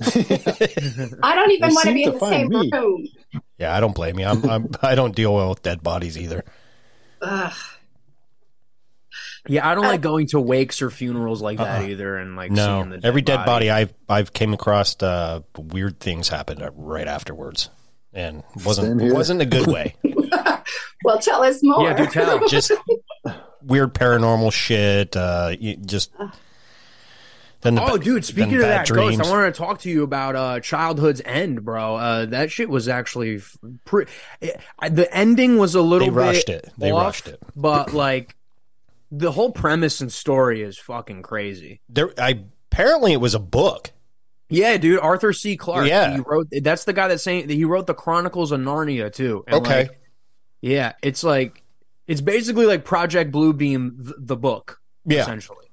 [0.02, 2.70] I don't even want to be in the same me.
[2.72, 3.06] room.
[3.58, 4.26] Yeah, I don't blame you.
[4.26, 6.44] I'm, I'm I don't deal well with dead bodies either.
[7.20, 7.52] Ugh.
[9.48, 11.88] Yeah, I don't like going to wakes or funerals like that Uh-uh.
[11.88, 15.40] either, and like no, seeing the dead every dead body I've I've came across uh,
[15.58, 17.68] weird things happened right afterwards,
[18.12, 19.94] and wasn't wasn't a good way.
[21.04, 21.82] Well, tell us more.
[21.82, 22.46] Yeah, do tell.
[22.48, 22.70] just
[23.60, 25.16] weird paranormal shit.
[25.16, 26.12] Uh, just
[27.62, 28.24] then the Oh, dude!
[28.24, 29.20] Speaking then of bad that ghost.
[29.20, 31.96] I wanted to talk to you about uh, Childhood's End, bro.
[31.96, 34.06] Uh, that shit was actually f- pre-
[34.40, 36.68] it, I- the ending was a little They bit rushed it.
[36.78, 37.40] They off, rushed it.
[37.56, 38.36] but like
[39.10, 41.80] the whole premise and story is fucking crazy.
[41.88, 42.12] there.
[42.16, 43.90] I apparently it was a book.
[44.52, 45.56] Yeah, dude, Arthur C.
[45.56, 45.86] Clarke.
[45.88, 46.14] Yeah.
[46.14, 46.48] he wrote.
[46.50, 49.44] That's the guy that's saying that he wrote the Chronicles of Narnia too.
[49.46, 49.82] And, Okay.
[49.84, 50.00] like,
[50.60, 51.62] yeah, it's like
[52.06, 55.66] it's basically like Project Bluebeam, th- the book, Yeah, essentially.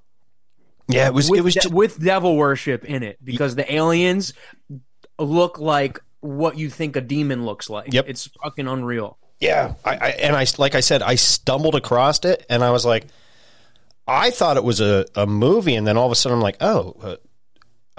[0.87, 1.07] yeah.
[1.07, 4.33] It was with, it was de- just, with devil worship in it because the aliens
[5.19, 7.93] look like what you think a demon looks like.
[7.93, 8.05] Yep.
[8.07, 9.17] It's fucking unreal.
[9.39, 12.85] Yeah, I, I and I like I said, I stumbled across it, and I was
[12.85, 13.07] like,
[14.07, 16.57] I thought it was a, a movie, and then all of a sudden I'm like,
[16.61, 17.15] oh, uh,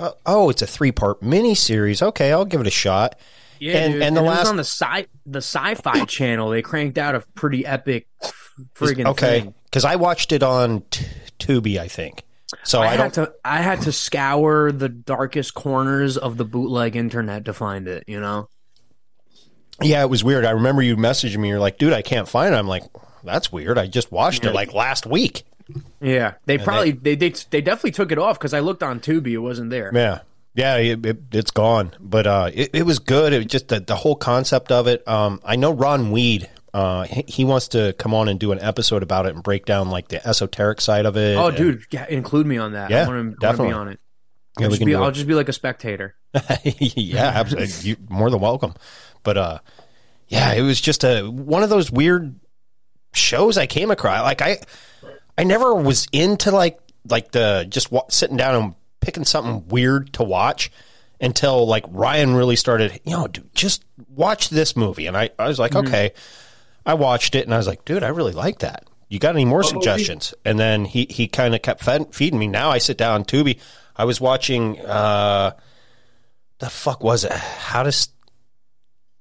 [0.01, 2.03] uh, oh, it's a three part miniseries.
[2.03, 3.19] Okay, I'll give it a shot.
[3.59, 6.51] Yeah, And- and the it was last- on the sci the sci-fi channel.
[6.51, 8.07] They cranked out a pretty epic
[8.75, 11.07] friggin' okay, because I watched it on t-
[11.39, 12.23] Tubi, I think.
[12.65, 16.97] So I, I, had to I had to scour the darkest corners of the bootleg
[16.97, 18.05] internet to find it.
[18.09, 18.49] You know.
[19.83, 20.45] yeah, it was weird.
[20.45, 21.49] I remember you messaging me.
[21.49, 22.59] You're like, dude, I can't find it.
[22.59, 22.83] I'm like,
[23.25, 23.79] that's weird.
[23.79, 25.45] I just watched it like last week.
[26.01, 29.01] Yeah, they And probably they they, they definitely took it off because I looked on
[29.01, 29.33] Tubi.
[29.33, 29.91] It wasn't there.
[29.95, 30.21] Yeah.
[30.53, 33.33] Yeah, it, it, it's gone, but uh, it, it was good.
[33.33, 35.07] It was just the, the whole concept of it.
[35.07, 36.51] Um, I know Ron Weed.
[36.75, 39.65] Uh, he, he wants to come on and do an episode about it and break
[39.65, 41.37] down like the esoteric side of it.
[41.37, 42.91] Oh, and- dude, yeah, include me on that.
[42.91, 43.69] Yeah, I want to, definitely.
[43.69, 44.01] be on it.
[44.59, 46.17] I'll, we just be, I'll just be like a spectator.
[46.65, 47.91] yeah, absolutely.
[47.91, 48.75] You more than welcome.
[49.23, 49.59] But uh,
[50.29, 52.39] yeah, it was just a one of those weird
[53.15, 54.23] shows I came across.
[54.23, 54.59] Like I,
[55.41, 56.79] I never was into like
[57.09, 60.71] like the just wa- sitting down and picking something weird to watch
[61.21, 63.01] until like Ryan really started.
[63.05, 66.13] You know, dude, just watch this movie, and I I was like, okay.
[66.87, 68.85] I watched it and I was like, dude, I really like that.
[69.09, 70.35] You got any more suggestions?
[70.45, 72.49] And then he he kind of kept fed, feeding me.
[72.49, 73.59] Now I sit down on Tubi.
[73.97, 74.81] I was watching.
[74.81, 75.53] uh
[76.59, 77.33] the fuck was it?
[77.33, 78.09] How to s-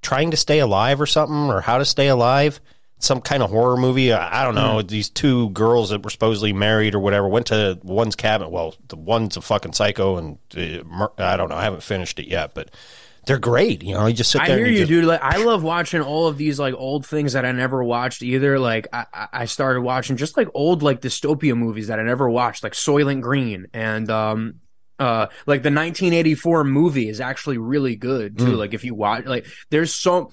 [0.02, 2.60] trying to stay alive or something, or how to stay alive?
[3.02, 4.12] Some kind of horror movie.
[4.12, 4.82] I, I don't know.
[4.82, 8.52] These two girls that were supposedly married or whatever went to one's cabin.
[8.52, 11.56] Well, the one's a fucking psycho, and uh, I don't know.
[11.56, 12.72] I haven't finished it yet, but
[13.26, 13.84] they're great.
[13.84, 14.56] You know, you just sit there.
[14.56, 15.06] I hear and you, just, dude.
[15.06, 18.60] Like, I love watching all of these like old things that I never watched either.
[18.60, 22.30] Like, I, I- I started watching just like old like dystopia movies that I never
[22.30, 24.56] watched, like Soylent Green and um,
[25.00, 28.46] uh, like the 1984 movie is actually really good too.
[28.46, 28.58] Mm.
[28.58, 30.32] Like, if you watch, like, there's so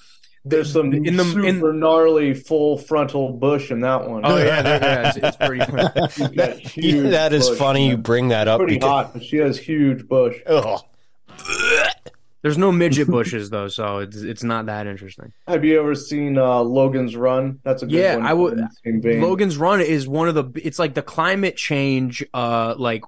[0.49, 1.81] There's some in the super in.
[1.81, 4.23] gnarly full frontal bush in that one.
[4.25, 6.69] Oh yeah, there, yeah, it's, it's pretty.
[6.71, 7.89] She's huge that is bush, funny.
[7.89, 8.61] You bring that up.
[8.61, 10.37] Pretty because- hot, but she has huge bush.
[10.47, 10.81] Ugh.
[12.43, 15.33] There's no midget bushes though, so it's it's not that interesting.
[15.49, 17.59] Have you ever seen uh, Logan's Run?
[17.65, 18.27] That's a good Yeah, one.
[18.27, 19.21] I would- in the same vein.
[19.21, 20.45] Logan's Run is one of the.
[20.65, 23.03] It's like the climate change, uh, like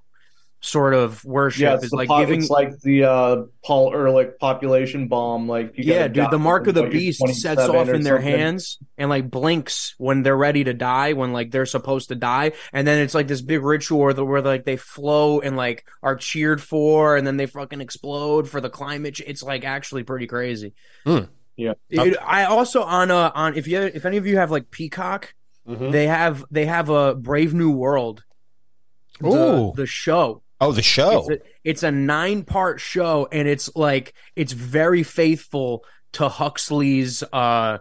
[0.61, 2.41] sort of worship Yeah, it's, is like po- giving.
[2.41, 5.49] it's like the uh, Paul Ehrlich population bomb.
[5.49, 8.39] Like you yeah, dude, the mark of the beast sets off or in their something.
[8.39, 12.53] hands and like blinks when they're ready to die, when like they're supposed to die,
[12.73, 15.85] and then it's like this big ritual where, the- where like they flow and like
[16.03, 19.21] are cheered for, and then they fucking explode for the climate.
[19.25, 20.75] It's like actually pretty crazy.
[21.07, 21.21] Hmm.
[21.57, 21.75] Yeah.
[21.91, 25.35] Dude, I also on uh on if you if any of you have like Peacock,
[25.69, 25.93] Mhm.
[25.93, 28.25] they have they have a Brave New World
[29.21, 29.73] the, Ooh.
[29.77, 30.43] the show.
[30.61, 31.21] Oh, the show.
[31.21, 37.23] It's a, it's a nine part show, and it's like it's very faithful to Huxley's
[37.33, 37.79] uh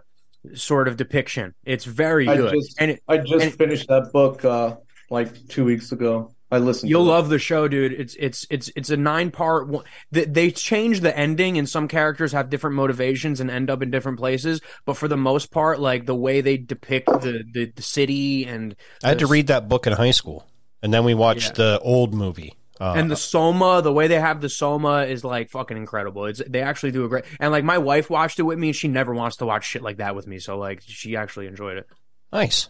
[0.54, 1.54] sort of depiction.
[1.64, 4.76] It's very I good, just, and it, I just and- finished that book uh,
[5.10, 6.34] like two weeks ago.
[6.50, 6.88] I listened.
[6.88, 7.12] You'll to it.
[7.12, 7.92] love the show, dude.
[7.92, 9.68] It's it's it's it's a nine part.
[9.68, 9.84] One.
[10.12, 13.90] They, they change the ending, and some characters have different motivations and end up in
[13.90, 14.62] different places.
[14.86, 18.74] But for the most part, like the way they depict the the, the city and
[19.04, 20.46] I had to read that book in high school,
[20.82, 21.64] and then we watched Yeah.
[21.74, 22.54] the old movie.
[22.80, 26.26] Uh, and the soma, the way they have the soma is like fucking incredible.
[26.26, 27.24] It's they actually do a great.
[27.40, 29.82] And like my wife watched it with me, and she never wants to watch shit
[29.82, 30.38] like that with me.
[30.38, 31.86] So like she actually enjoyed it.
[32.32, 32.68] nice.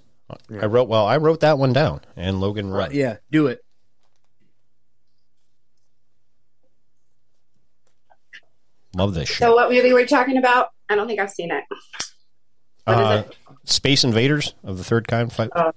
[0.51, 0.61] Yeah.
[0.63, 1.07] I wrote well.
[1.07, 2.91] I wrote that one down, and Logan Run.
[2.93, 3.65] Yeah, do it.
[8.97, 9.39] Love this shit.
[9.39, 10.69] So what movie were you talking about?
[10.89, 11.65] I don't think I've seen it.
[12.85, 13.37] what is Uh, it?
[13.65, 15.33] Space Invaders of the Third Kind.
[15.33, 15.51] Fight.
[15.55, 15.73] Oh.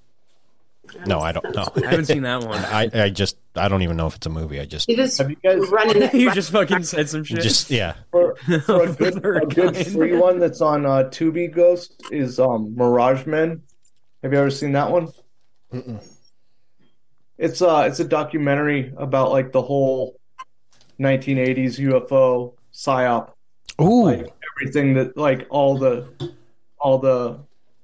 [1.05, 1.67] No, I don't know.
[1.75, 2.63] I haven't seen that one.
[2.65, 4.59] I, I just I don't even know if it's a movie.
[4.59, 6.09] I just You just Have you guys running.
[6.13, 7.41] you just fucking said some shit.
[7.41, 7.95] just yeah.
[8.11, 8.35] for,
[8.65, 13.25] for a good, a good free one that's on uh, Tubi Ghost is um, Mirage
[13.25, 13.61] Men.
[14.23, 15.09] Have you ever seen that one?
[17.37, 20.19] It's uh it's a documentary about like the whole
[20.99, 23.31] 1980s UFO psyop,
[23.81, 26.07] Ooh, like everything that like all the
[26.77, 27.39] all the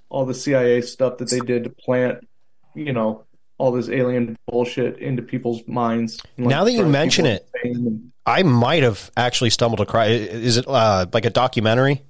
[0.09, 2.27] all the CIA stuff that they did to plant,
[2.77, 3.23] you know,
[3.57, 6.21] all this alien bullshit into people's minds.
[6.37, 8.11] like, Now that you mention it- insane.
[8.25, 10.09] I might have actually stumbled across.
[10.09, 12.03] Is it uh, like a documentary?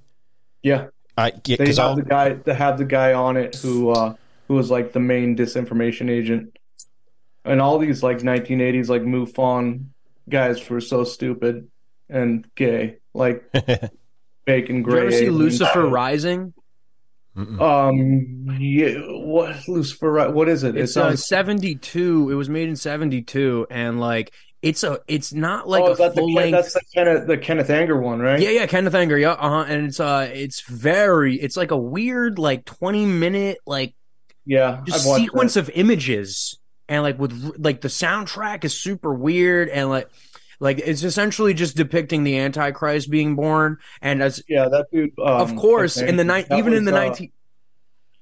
[0.62, 3.90] yeah, I they because have I'll the guy they have the guy on it who
[3.90, 4.14] uh
[4.48, 6.56] who was like the main disinformation agent
[7.44, 9.86] and all these like 1980s like MUFON
[10.28, 11.68] guys were so stupid
[12.10, 13.44] and gay like
[14.46, 15.38] fake and Did you ever see aliens.
[15.38, 16.52] Lucifer Rising?
[17.38, 17.60] Mm-mm.
[17.60, 22.30] um yeah what Lucifer what is it It's it uh, sounds 72.
[22.30, 26.14] It was made in 72 and like it's a it's not like oh, a that
[26.14, 28.94] the full Ken- length that's the Kenneth the Kenneth Anger one right Yeah, yeah, Kenneth
[28.94, 29.66] Anger, yeah, uh-huh.
[29.68, 33.94] And it's uh it's very it's like a weird like 20 minute like
[34.44, 35.60] yeah just sequence that.
[35.60, 36.58] of images
[36.88, 40.08] and like with like the soundtrack is super weird and like
[40.60, 45.40] like it's essentially just depicting the antichrist being born and as yeah that dude um,
[45.40, 47.32] of course in the night even in was, the uh, 19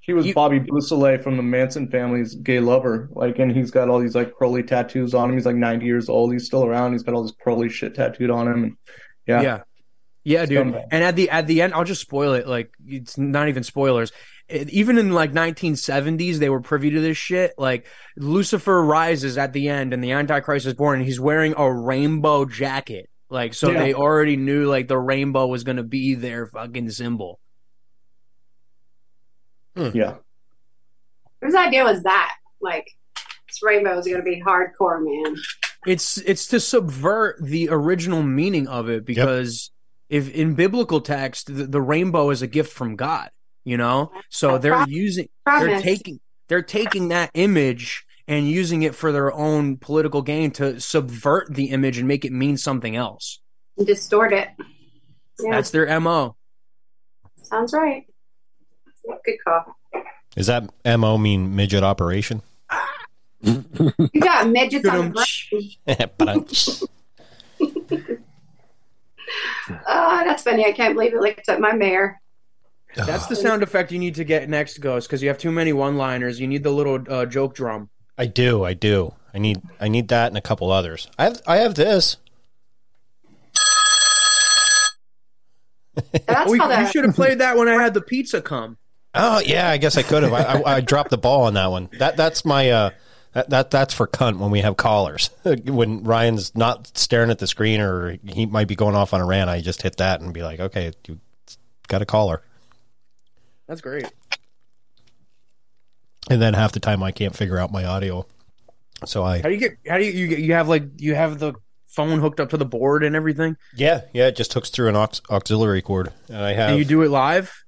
[0.00, 3.08] He was You- Bobby Beausoleil from the Manson family's gay lover.
[3.10, 5.36] Like, and he's got all these like curly tattoos on him.
[5.36, 6.32] He's like 90 years old.
[6.32, 6.92] He's still around.
[6.92, 8.62] He's got all this curly shit tattooed on him.
[8.62, 8.76] And
[9.26, 9.62] yeah, yeah
[10.26, 13.48] yeah dude and at the at the end i'll just spoil it like it's not
[13.48, 14.10] even spoilers
[14.48, 17.86] even in like 1970s they were privy to this shit like
[18.16, 22.44] lucifer rises at the end and the antichrist is born and he's wearing a rainbow
[22.44, 23.80] jacket like so Yeah.
[23.80, 27.40] they already knew like the rainbow was going to be their fucking symbol
[29.76, 29.90] hmm.
[29.94, 30.14] yeah.
[31.42, 32.34] Whose idea was that?
[32.60, 32.88] Like,
[33.46, 35.36] this rainbow is going to be hardcore, man.
[35.86, 39.70] it's it's to subvert the original meaning of it because
[40.08, 43.30] if in biblical text the, the rainbow is a gift from god
[43.66, 48.94] you know so they're Pro- using they're taking they're taking that image and using it
[48.94, 53.40] for their own political gain to subvert the image and make it mean something else
[53.76, 54.48] and Distort it.
[55.38, 56.36] Yeah, that's their mo
[57.46, 58.04] sounds right.
[59.24, 59.76] Good call.
[60.36, 62.42] Is that mo mean midget operation?
[63.42, 66.82] You got midgets on the Ba-dum-tsh.
[69.88, 70.64] Oh, that's funny.
[70.64, 72.20] I can't believe it licked up my mare.
[73.04, 75.72] That's the sound effect you need to get next ghost because you have too many
[75.72, 78.64] one liners you need the little uh, joke drum I do.
[78.64, 79.14] I do.
[79.34, 79.60] I need.
[79.80, 81.08] I need that and a couple others.
[81.18, 81.42] I have.
[81.46, 82.16] I have this.
[86.12, 88.76] That's oh, you, called you should have played that when i had the pizza come
[89.14, 90.32] Oh yeah, I guess I could have.
[90.34, 91.88] I, I, I dropped the ball on that one.
[91.98, 92.90] That that's my uh
[93.32, 95.30] that, that that's for cunt when we have callers.
[95.44, 99.24] when Ryan's not staring at the screen or he might be going off on a
[99.24, 101.18] rant, I just hit that and be like, okay, you
[101.88, 102.42] got a caller.
[103.68, 104.04] That's great
[106.30, 108.26] And then half the time I can't figure out my audio,
[109.04, 109.72] so I How do you get?
[109.88, 111.54] How do you you, get- you have like you have the
[111.86, 113.56] phone hooked up to the board and everything?
[113.74, 116.70] yeah yeah it just hooks through an aux- auxiliary cord, and I have.
[116.70, 117.62] And you do it live.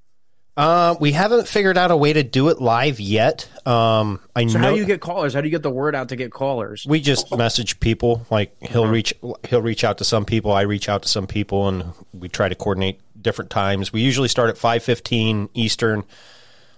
[0.56, 3.48] Uh, we haven't figured out a way to do it live yet.
[3.64, 5.32] Um, I So know how do you get callers?
[5.32, 6.84] How do you get the word out to get callers?
[6.88, 9.14] we just message people like he'll reach
[9.48, 12.48] he'll reach out to some people i reach out to some people and we try
[12.48, 16.02] to coordinate different times we usually start at 5.15 eastern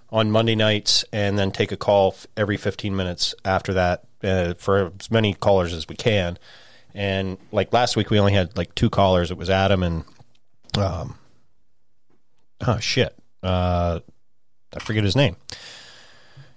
[0.09, 4.91] on monday nights and then take a call every 15 minutes after that uh, for
[4.99, 6.37] as many callers as we can
[6.93, 10.03] and like last week we only had like two callers it was adam and
[10.77, 11.15] um
[12.67, 14.01] oh shit uh
[14.75, 15.37] i forget his name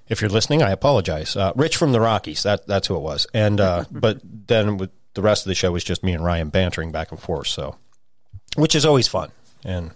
[0.06, 1.34] if you're listening, I apologize.
[1.34, 2.42] Uh, Rich from the Rockies.
[2.42, 3.26] That that's who it was.
[3.32, 6.50] And uh, but then with the rest of the show was just me and Ryan
[6.50, 7.46] bantering back and forth.
[7.46, 7.76] So,
[8.56, 9.32] which is always fun
[9.64, 9.90] and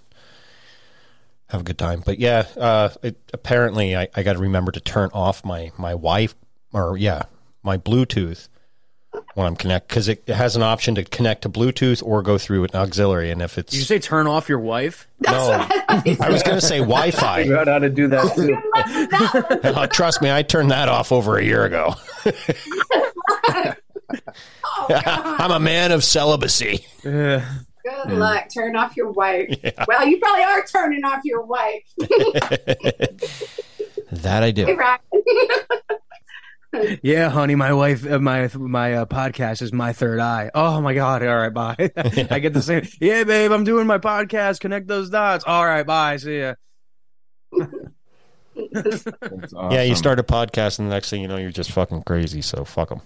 [1.51, 2.03] have a good time.
[2.05, 5.95] But yeah, uh, it, apparently I, I got to remember to turn off my my
[5.95, 6.35] wife
[6.73, 7.23] or yeah
[7.63, 8.49] my Bluetooth
[9.35, 12.39] when I'm connect because it, it has an option to connect to Bluetooth or go
[12.39, 13.31] through an auxiliary.
[13.31, 15.09] And if it's Did you say turn off your wife?
[15.21, 15.31] no,
[15.89, 17.43] I was going to say Wi-Fi.
[17.43, 19.69] Figure out how to do that too.
[19.79, 21.95] Uh, trust me, I turned that off over a year ago.
[24.89, 26.85] I'm a man of celibacy.
[28.07, 28.49] Good luck.
[28.53, 29.55] Turn off your wife.
[29.89, 31.83] Well, you probably are turning off your wife.
[34.11, 34.75] That I Hey, do.
[34.75, 35.01] Ryan.
[37.03, 40.51] Yeah, honey, my wife, uh, my my uh, podcast is my third eye.
[40.55, 41.23] Oh my god!
[41.23, 41.77] All right, bye.
[42.31, 42.87] I get the same.
[43.01, 44.61] Yeah, babe, I'm doing my podcast.
[44.61, 45.45] Connect those dots.
[45.47, 46.17] All right, bye.
[46.19, 46.55] See ya.
[49.71, 52.43] Yeah, you start a podcast, and the next thing you know, you're just fucking crazy.
[52.43, 53.01] So fuck them.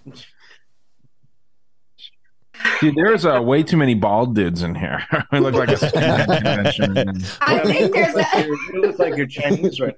[2.81, 5.05] Dude, there's uh, way too many bald dudes in here.
[5.31, 7.23] I look like a convention.
[7.41, 9.95] I think there's a You look like you're Chinese right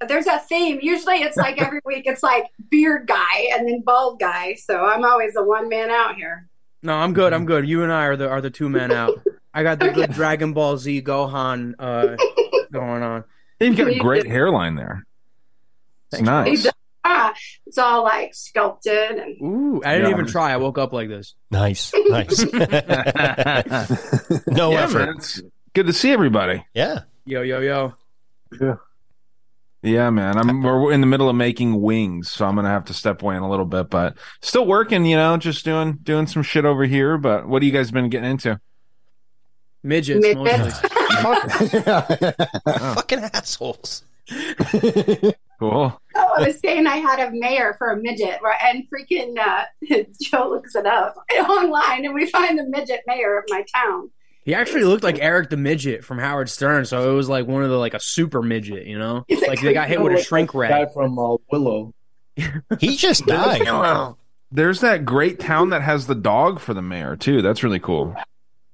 [0.00, 0.06] now.
[0.06, 0.78] there's a theme.
[0.82, 4.54] Usually it's like every week it's like beard guy and then bald guy.
[4.54, 6.48] So I'm always the one man out here.
[6.82, 7.32] No, I'm good.
[7.32, 7.68] I'm good.
[7.68, 9.20] You and I are the are the two men out.
[9.52, 12.16] I got the good Dragon Ball Z Gohan uh,
[12.70, 13.24] going on.
[13.58, 15.06] You've got a great hairline there.
[16.12, 16.66] It's nice.
[17.08, 17.32] Ah,
[17.66, 20.14] it's all like sculpted and Ooh, I didn't Yeah.
[20.16, 20.52] even try.
[20.52, 21.34] I woke up like this.
[21.50, 22.44] Nice, nice.
[24.46, 25.06] no Yeah, effort.
[25.06, 25.16] man,
[25.74, 26.64] good to see everybody.
[26.74, 27.00] Yeah.
[27.24, 27.94] Yo, yo, yo.
[29.82, 30.36] Yeah, man.
[30.36, 33.36] I'm we're in the middle of making wings, so I'm gonna have to step away
[33.36, 35.04] in a little bit, but still working.
[35.04, 37.18] You know, just doing doing some shit over here.
[37.18, 38.60] But what have you guys been getting into?
[39.84, 40.82] Midgets, Midgets.
[41.22, 41.80] mostly.
[42.94, 44.02] Fucking assholes.
[45.60, 46.00] Cool.
[46.16, 48.58] Oh, I was saying I had a mayor for a midget, right?
[48.62, 49.64] And freaking uh,
[50.22, 51.16] Joe looks it up
[51.48, 54.10] online, and we find the midget mayor of my town.
[54.42, 57.64] He actually looked like Eric the midget from Howard Stern, so it was like one
[57.64, 59.24] of the like a super midget, you know?
[59.26, 60.70] He's Like they got hit with a shrink wrap.
[60.70, 61.92] Guy from uh, Willow.
[62.78, 64.14] He just died.
[64.52, 67.42] There's that great town that has the dog for the mayor too.
[67.42, 68.14] That's really cool.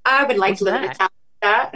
[0.05, 1.09] I would like to live in a town
[1.41, 1.75] like that.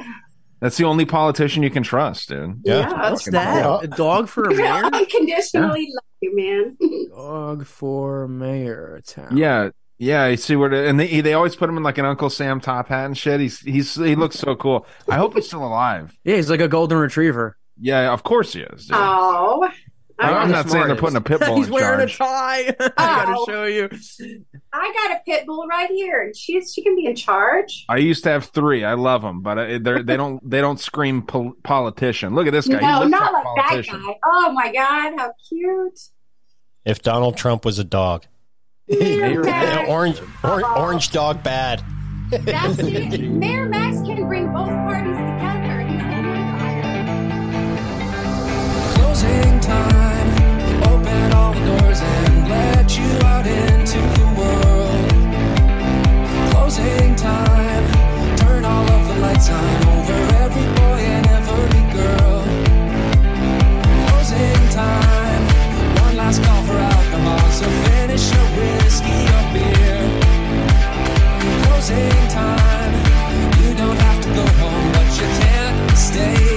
[0.60, 2.62] That's the only politician you can trust, dude.
[2.64, 2.92] Yeah.
[2.92, 3.62] What's Fucking that?
[3.62, 3.80] hell.
[3.80, 4.86] A dog for a mayor?
[4.94, 6.78] Unconditionally love you, man.
[7.10, 9.38] dog for mayor town.
[9.38, 10.28] Yeah, yeah.
[10.28, 12.60] You see where, the, and they they always put him in like an Uncle Sam
[12.60, 13.40] top hat and shit.
[13.40, 14.88] He's he's he looks so cool.
[15.08, 16.18] I hope he's still alive.
[16.24, 17.58] Yeah, he's like a golden retriever.
[17.80, 18.88] Yeah, of course he is.
[18.88, 18.98] Dude.
[19.00, 19.70] Oh,
[20.20, 21.58] I'm I, not saying they're putting a pit bull in charge.
[21.58, 22.76] He's in wearing a tie.
[22.98, 23.90] I gotta show you.
[24.74, 27.86] I got a pit bull right here, and she's she can be in charge.
[27.88, 28.84] I used to have three.
[28.84, 32.34] I love them, but uh, they're, they don't they don't scream pol- politician.
[32.34, 32.80] Look at this guy.
[32.80, 34.16] No, looks not like like that guy.
[34.26, 36.00] Oh my god, how cute!
[36.86, 38.26] If Donald Trump was a dog,
[38.88, 39.90] Mayor Yeah, Max.
[39.90, 41.84] orange, or, orange dog bad.
[42.32, 43.22] That's it.
[43.30, 44.68] Mayor Max can bring both
[52.96, 55.10] you out into the world.
[56.52, 57.86] Closing time,
[58.38, 62.44] turn all of the lights on over every boy and every girl.
[64.08, 65.44] Closing time,
[66.06, 70.00] one last call for alcohol, so finish your whiskey or beer.
[71.64, 72.94] Closing time,
[73.62, 76.57] you don't have to go home, but you can't stay.